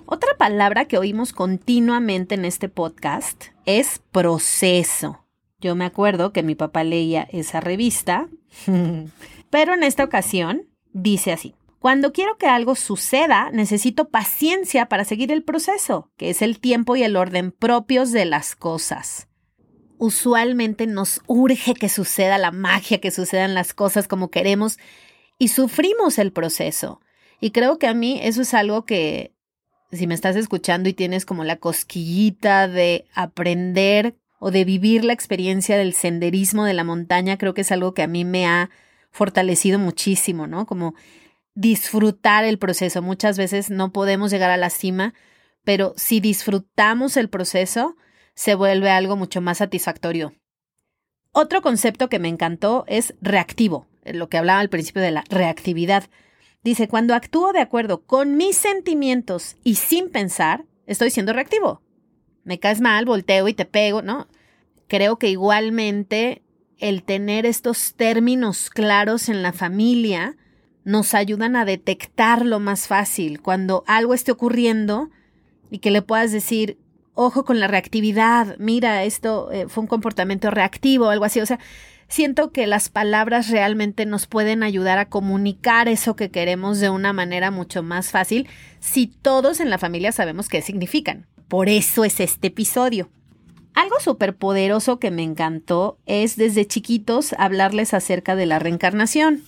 Otra 0.07 0.31
palabra 0.39 0.85
que 0.85 0.97
oímos 0.97 1.33
continuamente 1.33 2.37
en 2.37 2.45
este 2.45 2.69
podcast 2.69 3.47
es 3.67 4.01
proceso. 4.13 5.28
Yo 5.61 5.75
me 5.75 5.85
acuerdo 5.85 6.33
que 6.33 6.43
mi 6.43 6.55
papá 6.55 6.85
leía 6.85 7.29
esa 7.33 7.61
revista, 7.61 8.29
pero 9.51 9.75
en 9.75 9.83
esta 9.83 10.05
ocasión 10.05 10.69
dice 10.93 11.33
así. 11.33 11.55
Cuando 11.81 12.13
quiero 12.13 12.39
que 12.39 12.47
algo 12.47 12.75
suceda, 12.75 13.51
necesito 13.53 14.09
paciencia 14.09 14.87
para 14.87 15.05
seguir 15.05 15.31
el 15.31 15.45
proceso, 15.45 16.11
que 16.17 16.31
es 16.31 16.43
el 16.43 16.59
tiempo 16.59 16.97
y 16.97 17.05
el 17.05 17.17
orden 17.17 17.53
propios 17.53 18.11
de 18.11 18.25
las 18.25 18.57
cosas. 18.57 19.29
Usualmente 19.97 20.87
nos 20.87 21.23
urge 21.27 21.75
que 21.75 21.89
suceda 21.89 22.39
la 22.39 22.51
magia, 22.51 23.01
que 23.01 23.11
sucedan 23.11 23.55
las 23.55 23.75
cosas 23.75 24.09
como 24.09 24.31
queremos 24.31 24.79
y 25.39 25.49
sufrimos 25.49 26.19
el 26.19 26.33
proceso. 26.33 27.01
Y 27.41 27.51
creo 27.53 27.79
que 27.79 27.87
a 27.87 27.95
mí 27.95 28.21
eso 28.23 28.43
es 28.43 28.55
algo 28.55 28.85
que, 28.85 29.35
si 29.93 30.07
me 30.07 30.15
estás 30.15 30.35
escuchando 30.35 30.89
y 30.89 30.95
tienes 30.95 31.25
como 31.25 31.45
la 31.45 31.57
cosquillita 31.57 32.69
de 32.69 33.07
aprender 33.15 34.18
o 34.39 34.51
de 34.51 34.65
vivir 34.65 35.05
la 35.05 35.13
experiencia 35.13 35.77
del 35.77 35.93
senderismo 35.93 36.65
de 36.65 36.75
la 36.75 36.85
montaña, 36.85 37.39
creo 37.39 37.55
que 37.55 37.63
es 37.63 37.73
algo 37.73 37.95
que 37.95 38.03
a 38.03 38.07
mí 38.07 38.25
me 38.25 38.47
ha 38.47 38.71
fortalecido 39.11 39.79
muchísimo, 39.79 40.47
¿no? 40.47 40.67
Como 40.67 40.95
disfrutar 41.55 42.45
el 42.45 42.59
proceso. 42.59 43.03
Muchas 43.03 43.37
veces 43.37 43.71
no 43.71 43.93
podemos 43.93 44.31
llegar 44.31 44.51
a 44.51 44.57
la 44.57 44.71
cima, 44.71 45.15
pero 45.65 45.93
si 45.97 46.21
disfrutamos 46.21 47.17
el 47.17 47.29
proceso, 47.29 47.97
se 48.35 48.55
vuelve 48.55 48.91
algo 48.91 49.17
mucho 49.17 49.41
más 49.41 49.59
satisfactorio. 49.59 50.35
Otro 51.33 51.61
concepto 51.61 52.09
que 52.09 52.21
me 52.21 52.29
encantó 52.29 52.85
es 52.87 53.15
reactivo, 53.21 53.89
lo 54.05 54.29
que 54.29 54.39
hablaba 54.39 54.61
al 54.61 54.71
principio 54.71 55.03
de 55.03 55.11
la 55.11 55.25
reactividad. 55.29 56.05
Dice, 56.63 56.89
cuando 56.89 57.15
actúo 57.15 57.53
de 57.53 57.61
acuerdo 57.61 58.05
con 58.05 58.37
mis 58.37 58.57
sentimientos 58.57 59.57
y 59.65 59.75
sin 59.77 60.11
pensar, 60.11 60.65
estoy 60.87 61.11
siendo 61.11 61.33
reactivo 61.33 61.83
me 62.49 62.59
caes 62.59 62.81
mal, 62.81 63.05
volteo 63.05 63.47
y 63.47 63.53
te 63.53 63.67
pego, 63.67 64.01
¿no? 64.01 64.27
Creo 64.87 65.19
que 65.19 65.29
igualmente 65.29 66.41
el 66.79 67.03
tener 67.03 67.45
estos 67.45 67.93
términos 67.95 68.71
claros 68.71 69.29
en 69.29 69.43
la 69.43 69.53
familia 69.53 70.35
nos 70.83 71.13
ayudan 71.13 71.57
a 71.57 71.67
detectarlo 71.67 72.59
más 72.59 72.87
fácil 72.87 73.43
cuando 73.43 73.85
algo 73.87 74.15
esté 74.15 74.33
ocurriendo 74.33 75.11
y 75.71 75.81
que 75.81 75.91
le 75.91 76.01
puedas 76.01 76.33
decir, 76.33 76.79
ojo 77.13 77.45
con 77.45 77.61
la 77.61 77.69
reactividad, 77.69 78.57
mira, 78.59 79.05
esto 79.05 79.53
eh, 79.53 79.67
fue 79.69 79.83
un 79.83 79.89
comportamiento 79.89 80.51
reactivo, 80.51 81.11
algo 81.11 81.27
así. 81.27 81.41
O 81.41 81.47
sea, 81.47 81.59
siento 82.09 82.51
que 82.51 82.67
las 82.67 82.89
palabras 82.89 83.51
realmente 83.51 84.07
nos 84.07 84.27
pueden 84.27 84.63
ayudar 84.63 84.99
a 84.99 85.11
comunicar 85.11 85.87
eso 85.87 86.17
que 86.17 86.31
queremos 86.31 86.81
de 86.81 86.89
una 86.89 87.13
manera 87.13 87.51
mucho 87.51 87.83
más 87.83 88.11
fácil 88.11 88.49
si 88.81 89.07
todos 89.07 89.61
en 89.61 89.69
la 89.69 89.77
familia 89.77 90.13
sabemos 90.13 90.49
qué 90.49 90.63
significan. 90.63 91.27
Por 91.49 91.71
eso 91.71 92.05
es 92.05 92.21
este 92.21 92.49
episodio. 92.49 93.09
Algo 93.75 94.01
súper 94.01 94.37
poderoso 94.37 94.99
que 94.99 95.11
me 95.11 95.23
encantó 95.23 95.99
es 96.05 96.37
desde 96.37 96.67
chiquitos 96.67 97.35
hablarles 97.39 97.95
acerca 97.95 98.37
de 98.37 98.45
la 98.45 98.59
reencarnación. 98.59 99.45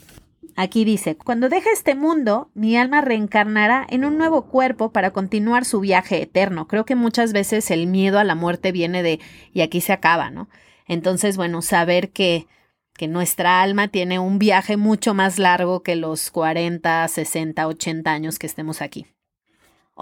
Aquí 0.56 0.84
dice, 0.84 1.16
cuando 1.16 1.48
deje 1.48 1.70
este 1.72 1.94
mundo, 1.94 2.50
mi 2.54 2.76
alma 2.76 3.02
reencarnará 3.02 3.86
en 3.88 4.04
un 4.04 4.18
nuevo 4.18 4.46
cuerpo 4.46 4.92
para 4.92 5.10
continuar 5.10 5.64
su 5.64 5.80
viaje 5.80 6.22
eterno. 6.22 6.68
Creo 6.68 6.84
que 6.84 6.94
muchas 6.94 7.32
veces 7.32 7.70
el 7.70 7.86
miedo 7.86 8.18
a 8.18 8.24
la 8.24 8.34
muerte 8.34 8.72
viene 8.72 9.02
de 9.02 9.20
y 9.52 9.60
aquí 9.60 9.80
se 9.80 9.92
acaba, 9.92 10.30
¿no? 10.30 10.48
Entonces, 10.86 11.36
bueno, 11.36 11.60
saber 11.60 12.10
que, 12.10 12.46
que 12.94 13.08
nuestra 13.08 13.62
alma 13.62 13.88
tiene 13.88 14.18
un 14.18 14.38
viaje 14.38 14.76
mucho 14.76 15.12
más 15.12 15.38
largo 15.38 15.82
que 15.82 15.96
los 15.96 16.30
40, 16.30 17.06
60, 17.06 17.66
80 17.66 18.10
años 18.10 18.38
que 18.38 18.46
estemos 18.46 18.80
aquí. 18.82 19.06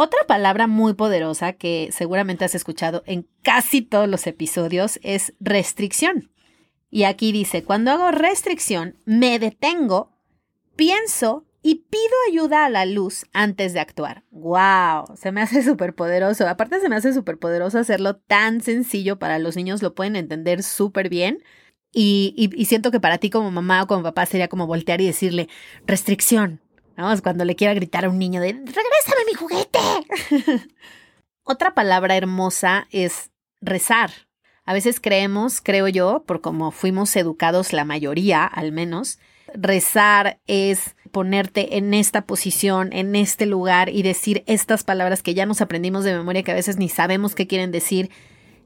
Otra 0.00 0.20
palabra 0.28 0.68
muy 0.68 0.94
poderosa 0.94 1.54
que 1.54 1.88
seguramente 1.90 2.44
has 2.44 2.54
escuchado 2.54 3.02
en 3.04 3.26
casi 3.42 3.82
todos 3.82 4.08
los 4.08 4.28
episodios 4.28 5.00
es 5.02 5.34
restricción. 5.40 6.30
Y 6.88 7.02
aquí 7.02 7.32
dice, 7.32 7.64
cuando 7.64 7.90
hago 7.90 8.12
restricción, 8.12 8.94
me 9.06 9.40
detengo, 9.40 10.12
pienso 10.76 11.46
y 11.62 11.86
pido 11.90 12.14
ayuda 12.30 12.64
a 12.64 12.70
la 12.70 12.86
luz 12.86 13.26
antes 13.32 13.72
de 13.72 13.80
actuar. 13.80 14.22
¡Wow! 14.30 15.16
Se 15.16 15.32
me 15.32 15.42
hace 15.42 15.62
súper 15.64 15.96
poderoso. 15.96 16.46
Aparte 16.46 16.78
se 16.78 16.88
me 16.88 16.94
hace 16.94 17.12
súper 17.12 17.36
poderoso 17.36 17.80
hacerlo 17.80 18.18
tan 18.18 18.60
sencillo 18.60 19.18
para 19.18 19.40
los 19.40 19.56
niños, 19.56 19.82
lo 19.82 19.96
pueden 19.96 20.14
entender 20.14 20.62
súper 20.62 21.08
bien. 21.08 21.42
Y, 21.90 22.34
y, 22.36 22.66
siento 22.66 22.92
que 22.92 23.00
para 23.00 23.18
ti 23.18 23.30
como 23.30 23.50
mamá 23.50 23.82
o 23.82 23.88
como 23.88 24.04
papá 24.04 24.26
sería 24.26 24.46
como 24.46 24.68
voltear 24.68 25.00
y 25.00 25.06
decirle, 25.06 25.48
restricción, 25.86 26.60
Cuando 27.22 27.44
le 27.44 27.54
quiera 27.54 27.74
gritar 27.74 28.04
a 28.04 28.08
un 28.08 28.18
niño 28.18 28.40
de 28.40 28.54
¡Regrésame 28.54 29.24
mi 29.26 29.34
juguete! 29.34 29.78
Otra 31.44 31.72
palabra 31.72 32.16
hermosa 32.16 32.88
es 32.90 33.30
rezar. 33.60 34.10
A 34.64 34.72
veces 34.72 34.98
creemos, 34.98 35.60
creo 35.60 35.86
yo, 35.86 36.24
por 36.26 36.40
como 36.40 36.72
fuimos 36.72 37.14
educados 37.14 37.72
la 37.72 37.84
mayoría 37.84 38.44
al 38.44 38.72
menos, 38.72 39.20
rezar 39.54 40.40
es 40.48 40.96
ponerte 41.12 41.78
en 41.78 41.94
esta 41.94 42.26
posición, 42.26 42.92
en 42.92 43.14
este 43.14 43.46
lugar 43.46 43.90
y 43.90 44.02
decir 44.02 44.42
estas 44.46 44.82
palabras 44.82 45.22
que 45.22 45.34
ya 45.34 45.46
nos 45.46 45.60
aprendimos 45.60 46.02
de 46.02 46.16
memoria 46.16 46.42
que 46.42 46.50
a 46.50 46.56
veces 46.56 46.78
ni 46.78 46.88
sabemos 46.88 47.36
qué 47.36 47.46
quieren 47.46 47.70
decir. 47.70 48.10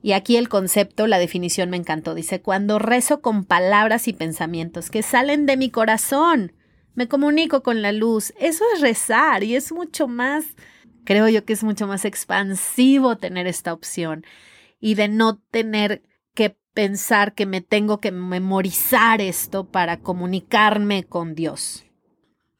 Y 0.03 0.13
aquí 0.13 0.39
el 0.39 0.49
concepto, 0.49 1.07
la 1.07 1.19
definición 1.19 1.69
me 1.69 1.77
encantó. 1.77 2.15
Dice, 2.15 2.41
cuando 2.41 2.79
rezo 2.79 3.21
con 3.21 3.45
palabras 3.45 4.09
y 4.09 4.15
pensamientos 4.15 4.89
que 4.89 5.03
salen 5.03 5.45
de 5.45 5.59
mi 5.59 5.71
corazón 5.71 6.53
me 6.95 7.09
comunico 7.09 7.63
con 7.63 7.83
la 7.83 7.93
luz. 7.93 8.33
Eso 8.39 8.65
es 8.75 8.81
rezar 8.81 9.45
y 9.45 9.57
es 9.57 9.73
mucho 9.73 10.09
más, 10.09 10.45
creo 11.05 11.29
yo 11.29 11.45
que 11.45 11.53
es 11.53 11.65
mucho 11.65 11.87
más 11.87 12.05
expansivo 12.05 13.17
tener 13.17 13.47
esta 13.47 13.73
opción 13.73 14.25
y 14.81 14.95
de 14.95 15.09
no 15.09 15.39
tener 15.51 16.03
que 16.35 16.57
pensar 16.75 17.35
que 17.35 17.47
me 17.47 17.61
tengo 17.61 18.01
que 18.01 18.13
memorizar 18.13 19.21
esto 19.21 19.65
para 19.65 20.01
comunicarme 20.01 21.05
con 21.05 21.35
Dios. 21.35 21.85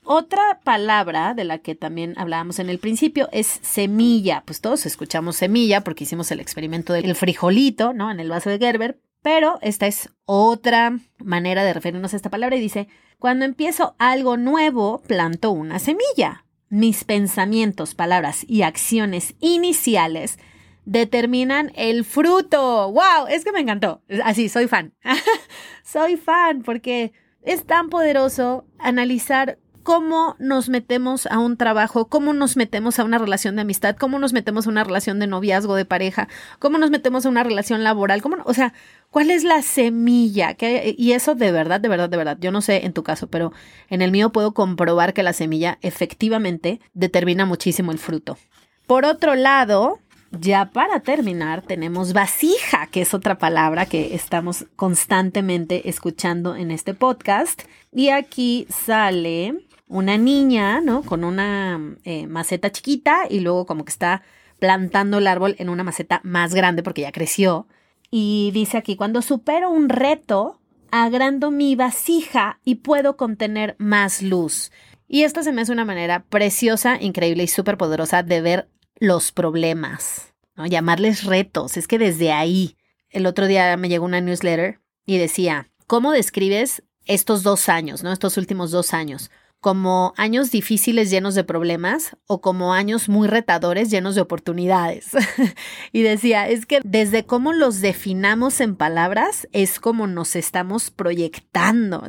Otra 0.05 0.61
palabra 0.65 1.33
de 1.35 1.45
la 1.45 1.59
que 1.59 1.77
también 1.77 2.15
hablábamos 2.17 2.59
en 2.59 2.69
el 2.69 2.81
principio 2.81 3.29
es 3.31 3.47
semilla. 3.47 4.43
Pues 4.45 4.61
todos 4.61 4.85
escuchamos 4.85 5.37
semilla 5.37 5.83
porque 5.83 6.05
hicimos 6.05 6.31
el 6.33 6.41
experimento 6.41 6.93
del 6.93 7.15
frijolito, 7.15 7.93
¿no? 7.93 8.11
En 8.11 8.19
el 8.19 8.29
vaso 8.29 8.51
de 8.51 8.59
Gerber. 8.59 9.01
Pero 9.23 9.61
esta 9.63 9.87
es 9.87 10.11
otra 10.25 10.99
manera 11.19 11.63
de 11.63 11.73
referirnos 11.73 12.13
a 12.13 12.17
esta 12.17 12.31
palabra 12.31 12.57
y 12.57 12.61
dice, 12.61 12.89
cuando 13.23 13.45
empiezo 13.45 13.95
algo 14.01 14.37
nuevo, 14.37 15.01
planto 15.07 15.53
una 15.53 15.79
semilla. 15.79 16.45
Mis 16.71 17.05
pensamientos, 17.05 17.95
palabras 17.95 18.45
y 18.49 18.63
acciones 18.63 19.37
iniciales 19.39 20.41
determinan 20.87 21.71
el 21.77 22.05
fruto. 22.05 22.91
¡Wow! 22.91 23.29
Es 23.31 23.45
que 23.45 23.53
me 23.53 23.61
encantó. 23.61 24.03
Así, 24.25 24.49
soy 24.49 24.67
fan. 24.67 24.95
soy 25.85 26.17
fan 26.17 26.63
porque 26.63 27.13
es 27.43 27.65
tan 27.65 27.91
poderoso 27.91 28.67
analizar 28.81 29.57
cómo 29.83 30.37
nos 30.39 30.69
metemos 30.69 31.27
a 31.27 31.39
un 31.39 31.57
trabajo, 31.57 32.09
cómo 32.09 32.33
nos 32.33 32.57
metemos 32.57 32.99
a 32.99 33.05
una 33.05 33.19
relación 33.19 33.57
de 33.57 33.63
amistad, 33.63 33.97
cómo 33.97 34.19
nos 34.19 34.33
metemos 34.33 34.67
a 34.67 34.71
una 34.71 34.85
relación 34.85 35.19
de 35.19 35.27
noviazgo, 35.27 35.75
de 35.75 35.85
pareja, 35.85 36.29
cómo 36.59 36.79
nos 36.79 36.91
metemos 36.91 37.27
a 37.27 37.29
una 37.29 37.43
relación 37.43 37.85
laboral, 37.85 38.23
cómo, 38.23 38.37
o 38.45 38.55
sea, 38.55 38.73
cuál 39.11 39.31
es 39.31 39.45
la 39.45 39.63
semilla. 39.63 40.57
y 40.59 41.13
eso 41.13 41.35
de 41.35 41.53
verdad, 41.53 41.81
de 41.81 41.89
verdad, 41.89 42.09
de 42.09 42.17
verdad, 42.17 42.39
yo 42.41 42.53
no 42.53 42.61
sé 42.61 42.85
en 42.85 42.93
tu 42.93 43.03
caso, 43.03 43.27
pero 43.29 43.53
en 43.89 44.03
el 44.03 44.11
mío 44.11 44.31
puedo 44.31 44.53
comprobar 44.53 45.15
que 45.15 45.23
la 45.23 45.33
semilla 45.33 45.79
efectivamente 45.83 46.81
determina 46.95 47.47
muchísimo 47.47 47.93
el 47.93 47.99
fruto. 47.99 48.39
Por 48.87 49.05
otro 49.05 49.35
lado, 49.35 50.01
ya 50.33 50.71
para 50.71 51.01
terminar, 51.01 51.63
tenemos 51.63 52.13
vasija, 52.15 52.87
que 52.87 53.03
es 53.03 53.13
otra 53.15 53.37
palabra 53.39 53.87
que 53.87 54.15
estamos 54.15 54.65
constantemente 54.77 55.89
escuchando 55.89 56.57
en 56.57 56.71
este 56.71 56.95
podcast. 56.95 57.63
Y 57.93 58.09
aquí 58.09 58.67
sale 58.71 59.67
una 59.93 60.17
niña, 60.17 60.81
¿no? 60.81 61.03
Con 61.03 61.23
una 61.23 61.79
eh, 62.05 62.27
maceta 62.27 62.73
chiquita 62.73 63.27
y 63.29 63.41
luego 63.41 63.67
como 63.67 63.85
que 63.85 63.91
está 63.91 64.23
plantando 64.59 65.19
el 65.19 65.27
árbol 65.27 65.55
en 65.59 65.69
una 65.69 65.85
maceta 65.85 66.21
más 66.25 66.55
grande 66.55 66.83
porque 66.83 67.03
ya 67.03 67.13
creció. 67.13 67.67
Y 68.11 68.51
dice 68.55 68.79
aquí, 68.79 68.97
cuando 68.97 69.21
supero 69.21 69.71
un 69.71 69.91
reto, 69.91 70.61
agrando 70.91 71.51
mi 71.51 71.77
vasija 71.77 72.59
y 72.65 72.77
puedo 72.77 73.17
contener 73.17 73.77
más 73.79 74.23
luz. 74.23 74.73
Y 75.09 75.25
esto 75.25 75.43
se 75.43 75.53
me 75.53 75.61
hace 75.61 75.73
una 75.73 75.85
manera 75.85 76.25
preciosa, 76.25 76.97
increíble 76.99 77.43
y 77.43 77.49
súper 77.49 77.77
poderosa 77.77 78.23
de 78.23 78.41
ver 78.41 78.69
los 78.99 79.31
problemas, 79.31 80.33
¿no? 80.57 80.65
Llamarles 80.65 81.25
retos. 81.25 81.77
Es 81.77 81.87
que 81.87 81.99
desde 81.99 82.33
ahí, 82.33 82.77
el 83.11 83.27
otro 83.27 83.47
día 83.47 83.77
me 83.77 83.91
llegó 83.91 84.07
una 84.07 84.23
newsletter 84.23 84.81
y 85.05 85.19
decía, 85.19 85.71
¿cómo 85.87 86.13
describes 86.13 86.83
estos 87.05 87.43
dos 87.43 87.69
años, 87.69 88.03
¿no? 88.03 88.11
Estos 88.11 88.39
últimos 88.39 88.71
dos 88.71 88.95
años 88.95 89.31
como 89.63 90.13
años 90.17 90.51
difíciles 90.51 91.09
llenos 91.09 91.37
de 91.37 91.45
problemas 91.45 92.17
o 92.27 92.41
como 92.41 92.75
años 92.75 93.09
muy 93.09 93.29
retadores 93.29 93.93
llenos 93.93 94.17
de 94.17 94.21
oportunidades. 94.21 95.11
y 95.93 96.03
decía, 96.03 96.49
es 96.49 96.67
que 96.67 96.81
desde 96.83 97.27
cómo 97.27 97.53
los 97.53 97.81
definamos 97.81 98.61
en 98.61 98.75
palabras 98.75 99.47
es 99.53 99.79
como 99.79 100.09
nos 100.09 100.35
estamos 100.35 100.91
proyectando, 100.91 102.09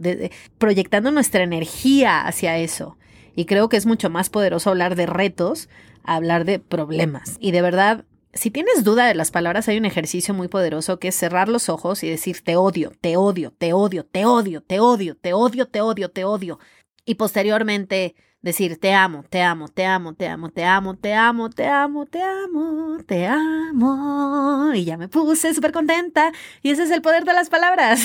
proyectando 0.57 1.11
nuestra 1.11 1.43
energía 1.43 2.25
hacia 2.25 2.57
eso. 2.57 2.97
Y 3.35 3.45
creo 3.45 3.69
que 3.69 3.77
es 3.77 3.85
mucho 3.85 4.09
más 4.09 4.31
poderoso 4.31 4.71
hablar 4.71 4.95
de 4.95 5.05
retos, 5.05 5.69
hablar 6.03 6.45
de 6.45 6.57
problemas. 6.57 7.37
Y 7.39 7.51
de 7.51 7.61
verdad, 7.61 8.05
si 8.33 8.49
tienes 8.49 8.83
duda 8.83 9.05
de 9.05 9.13
las 9.13 9.29
palabras, 9.29 9.67
hay 9.67 9.77
un 9.77 9.85
ejercicio 9.85 10.33
muy 10.33 10.47
poderoso 10.47 10.97
que 10.97 11.09
es 11.09 11.15
cerrar 11.15 11.49
los 11.49 11.69
ojos 11.69 12.03
y 12.03 12.09
decir 12.09 12.41
te 12.43 12.55
odio, 12.55 12.93
te 12.99 13.15
odio, 13.15 13.51
te 13.55 13.73
odio, 13.73 14.05
te 14.05 14.25
odio, 14.25 14.61
te 14.61 14.79
odio, 14.79 15.15
te 15.15 15.33
odio, 15.33 15.67
te 15.67 15.81
odio, 15.81 16.09
te 16.09 16.23
odio 16.23 16.59
y 17.05 17.15
posteriormente 17.15 18.15
decir 18.43 18.77
te 18.77 18.93
amo, 18.93 19.23
te 19.29 19.41
amo, 19.41 19.69
te 19.69 19.85
amo, 19.85 20.13
te 20.13 20.27
amo, 20.27 20.51
te 20.51 20.63
amo, 20.65 20.95
te 20.95 21.13
amo, 21.13 21.49
te 21.49 21.65
amo, 21.65 22.05
te 22.05 22.21
amo, 22.21 22.97
te 23.07 23.25
amo. 23.25 24.73
Y 24.75 24.83
ya 24.83 24.97
me 24.97 25.07
puse 25.07 25.53
súper 25.53 25.71
contenta. 25.71 26.31
Y 26.61 26.69
ese 26.69 26.83
es 26.83 26.91
el 26.91 27.01
poder 27.01 27.23
de 27.23 27.33
las 27.33 27.49
palabras. 27.49 28.01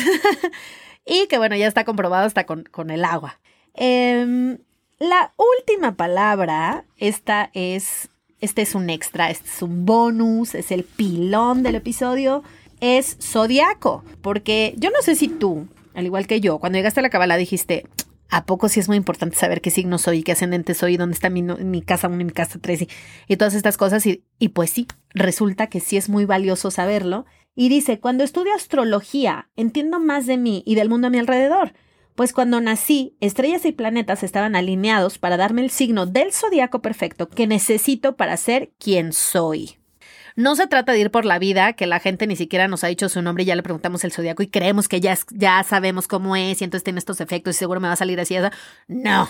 y 1.05 1.27
que 1.27 1.39
bueno, 1.39 1.57
ya 1.57 1.67
está 1.67 1.85
comprobado 1.85 2.25
hasta 2.25 2.47
con, 2.47 2.65
con 2.65 2.91
el 2.91 3.05
agua. 3.05 3.41
Em, 3.75 4.59
la 4.99 5.33
última 5.37 5.97
palabra, 5.97 6.85
esta 6.97 7.51
es, 7.53 8.09
este 8.41 8.63
es 8.63 8.75
un 8.75 8.91
extra, 8.91 9.31
este 9.31 9.49
es 9.49 9.63
un 9.63 9.85
bonus, 9.85 10.55
es 10.55 10.71
el 10.71 10.85
pilón 10.85 11.65
del 11.65 11.75
episodio, 11.75 12.45
es 12.81 13.17
zodiaco. 13.21 14.05
Porque 14.23 14.75
yo 14.77 14.91
no 14.91 15.03
sé 15.03 15.17
si 15.17 15.27
tú, 15.27 15.67
al 15.95 16.07
igual 16.07 16.29
que 16.29 16.41
yo, 16.41 16.59
cuando 16.59 16.79
llegaste 16.79 17.01
a 17.01 17.03
la 17.03 17.11
cabala 17.11 17.37
dijiste, 17.37 17.87
¿A 18.31 18.45
poco 18.45 18.69
sí 18.69 18.79
es 18.79 18.89
muy 18.89 18.97
importante 18.97 19.37
saber 19.37 19.61
qué 19.61 19.71
signo 19.71 19.99
soy, 19.99 20.23
qué 20.23 20.33
ascendente 20.33 20.75
soy, 20.75 20.97
dónde 20.97 21.15
está 21.15 21.31
mi, 21.31 21.43
mi 21.43 21.83
casa 21.83 22.09
1 22.09 22.21
y 22.21 22.25
mi 22.25 22.33
casa 22.33 22.59
3 22.61 22.87
y, 23.27 23.37
todas 23.37 23.55
estas 23.55 23.77
cosas? 23.77 24.05
Y, 24.07 24.25
y 24.39 24.49
pues 24.49 24.71
sí, 24.71 24.87
resulta 25.11 25.69
que 25.69 25.81
sí 25.81 25.97
es 25.97 26.09
muy 26.09 26.27
valioso 26.27 26.71
saberlo. 26.71 27.25
Y 27.55 27.71
dice, 27.71 28.01
cuando 28.01 28.25
estudio 28.25 28.55
astrología, 28.55 29.49
entiendo 29.57 29.99
más 29.99 30.27
de 30.27 30.37
mí 30.37 30.63
y 30.67 30.75
del 30.75 30.91
mundo 30.91 31.07
a 31.07 31.11
mi 31.11 31.19
alrededor. 31.19 31.73
Pues 32.15 32.33
cuando 32.33 32.61
nací, 32.61 33.17
estrellas 33.21 33.65
y 33.65 33.73
planetas 33.73 34.23
estaban 34.23 34.57
alineados 34.57 35.19
para 35.19 35.37
darme 35.37 35.63
el 35.63 35.71
signo 35.71 36.05
del 36.05 36.33
zodiaco 36.33 36.83
perfecto 36.83 37.29
que 37.29 37.47
necesito 37.47 38.17
para 38.17 38.37
ser 38.37 38.73
quien 38.79 39.13
soy. 39.13 39.78
No 40.39 40.55
se 40.55 40.69
trata 40.69 40.93
de 40.93 41.01
ir 41.01 41.11
por 41.11 41.25
la 41.25 41.41
vida, 41.41 41.73
que 41.73 41.89
la 41.89 41.99
gente 41.99 42.29
ni 42.29 42.37
siquiera 42.37 42.69
nos 42.69 42.85
ha 42.85 42.87
dicho 42.87 43.09
su 43.09 43.21
nombre 43.23 43.43
y 43.43 43.47
ya 43.47 43.57
le 43.57 43.65
preguntamos 43.65 44.05
el 44.05 44.13
zodiaco 44.13 44.45
y 44.45 44.47
creemos 44.47 44.87
que 44.87 45.01
ya, 45.01 45.19
ya 45.33 45.65
sabemos 45.65 46.07
cómo 46.07 46.37
es 46.37 46.61
y 46.61 46.65
entonces 46.65 46.85
tiene 46.85 47.01
estos 47.01 47.21
efectos 47.21 47.57
y 47.57 47.59
seguro 47.59 47.81
me 47.81 47.89
va 47.89 47.95
a 47.95 47.97
salir 47.97 48.21
así. 48.21 48.37
No, 48.87 49.29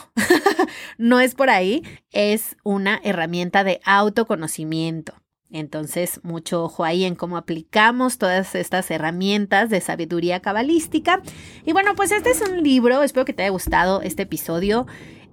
no 0.99 1.21
es 1.21 1.35
por 1.35 1.49
ahí. 1.49 1.83
Es 2.13 2.59
una 2.63 3.01
herramienta 3.03 3.65
de 3.65 3.81
autoconocimiento. 3.87 5.15
Entonces, 5.51 6.21
mucho 6.25 6.63
ojo 6.63 6.85
ahí 6.85 7.05
en 7.05 7.15
cómo 7.15 7.39
aplicamos 7.39 8.19
todas 8.19 8.55
estas 8.55 8.91
herramientas 8.91 9.71
de 9.71 9.81
sabiduría 9.81 10.41
cabalística. 10.41 11.23
Y 11.65 11.73
bueno, 11.73 11.95
pues 11.97 12.13
este 12.13 12.33
es 12.33 12.43
un 12.43 12.63
libro, 12.63 13.03
espero 13.03 13.25
que 13.25 13.33
te 13.33 13.45
haya 13.45 13.51
gustado 13.51 14.03
este 14.03 14.25
episodio. 14.25 14.87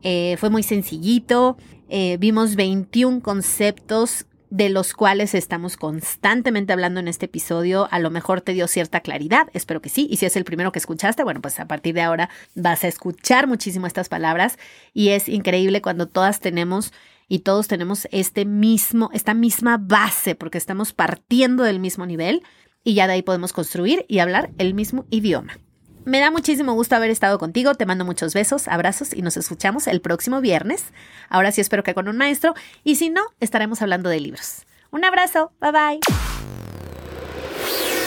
Eh, 0.04 0.38
fue 0.40 0.50
muy 0.50 0.64
sencillito, 0.64 1.58
eh, 1.90 2.16
vimos 2.18 2.56
21 2.56 3.20
conceptos 3.22 4.26
de 4.56 4.70
los 4.70 4.94
cuales 4.94 5.36
estamos 5.36 5.76
constantemente 5.76 6.72
hablando 6.72 7.02
en 7.02 7.10
este 7.10 7.26
episodio, 7.26 7.90
a 7.92 8.00
lo 8.00 8.10
mejor 8.10 8.40
te 8.40 8.54
dio 8.54 8.70
cierta 8.70 9.02
claridad, 9.02 9.50
espero 9.52 9.82
que 9.82 9.90
sí, 9.90 10.08
y 10.10 10.16
si 10.16 10.26
es 10.26 10.38
el 10.38 10.46
primero 10.46 10.72
que 10.72 10.80
escuchaste, 10.80 11.26
bueno, 11.26 11.42
pues 11.42 11.60
a 11.60 11.68
partir 11.68 11.94
de 11.94 12.02
ahora 12.02 12.30
vas 12.56 12.86
a 12.86 12.88
escuchar 12.88 13.48
muchísimo 13.48 13.86
estas 13.86 14.08
palabras 14.08 14.58
y 14.94 15.10
es 15.10 15.28
increíble 15.28 15.82
cuando 15.82 16.08
todas 16.08 16.40
tenemos 16.40 16.94
y 17.28 17.40
todos 17.40 17.68
tenemos 17.68 18.08
este 18.12 18.46
mismo, 18.46 19.10
esta 19.12 19.34
misma 19.34 19.78
base, 19.78 20.36
porque 20.36 20.58
estamos 20.58 20.94
partiendo 20.94 21.66
del 21.66 21.82
mismo 21.82 22.06
nivel 22.06 22.42
y 22.82 22.94
ya 22.94 23.08
de 23.08 23.14
ahí 23.14 23.24
podemos 23.24 23.52
construir 23.52 24.06
y 24.08 24.20
hablar 24.20 24.52
el 24.58 24.74
mismo 24.74 25.06
idioma. 25.10 25.58
Me 26.06 26.20
da 26.20 26.30
muchísimo 26.30 26.74
gusto 26.74 26.96
haber 26.96 27.10
estado 27.10 27.40
contigo, 27.40 27.74
te 27.74 27.88
mando 27.88 28.06
muchos 28.06 28.36
besos, 28.36 28.68
abrazos 28.68 29.12
y 29.12 29.24
nos 29.24 29.38
escuchamos 29.38 29.88
el 29.88 30.02
próximo 30.02 30.40
viernes. 30.40 30.86
Ahora 31.30 31.52
sí 31.52 31.62
espero 31.62 31.84
que 31.84 31.96
con 31.96 32.08
un 32.08 32.16
maestro 32.16 32.54
y 32.84 32.96
si 32.96 33.10
no, 33.10 33.22
estaremos 33.40 33.82
hablando 33.82 34.10
de 34.10 34.20
libros. 34.20 34.68
Un 34.92 35.04
abrazo, 35.04 35.52
bye 35.60 35.72
bye. 35.72 36.00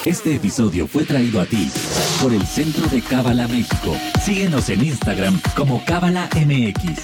Este 0.04 0.36
episodio 0.36 0.86
fue 0.86 1.04
traído 1.04 1.40
a 1.40 1.44
ti 1.44 1.70
por 2.22 2.32
el 2.32 2.46
Centro 2.46 2.86
de 2.86 3.02
Cábala 3.02 3.48
México. 3.48 3.96
Síguenos 4.22 4.70
en 4.70 4.84
Instagram 4.84 5.40
como 5.56 5.84
Cábala 5.84 6.28
MX. 6.36 7.02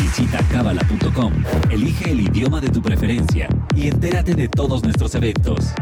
Visita 0.00 0.38
cábala.com, 0.50 1.32
elige 1.70 2.10
el 2.10 2.20
idioma 2.20 2.60
de 2.60 2.70
tu 2.70 2.80
preferencia 2.80 3.48
y 3.76 3.88
entérate 3.88 4.34
de 4.34 4.48
todos 4.48 4.82
nuestros 4.82 5.14
eventos. 5.14 5.74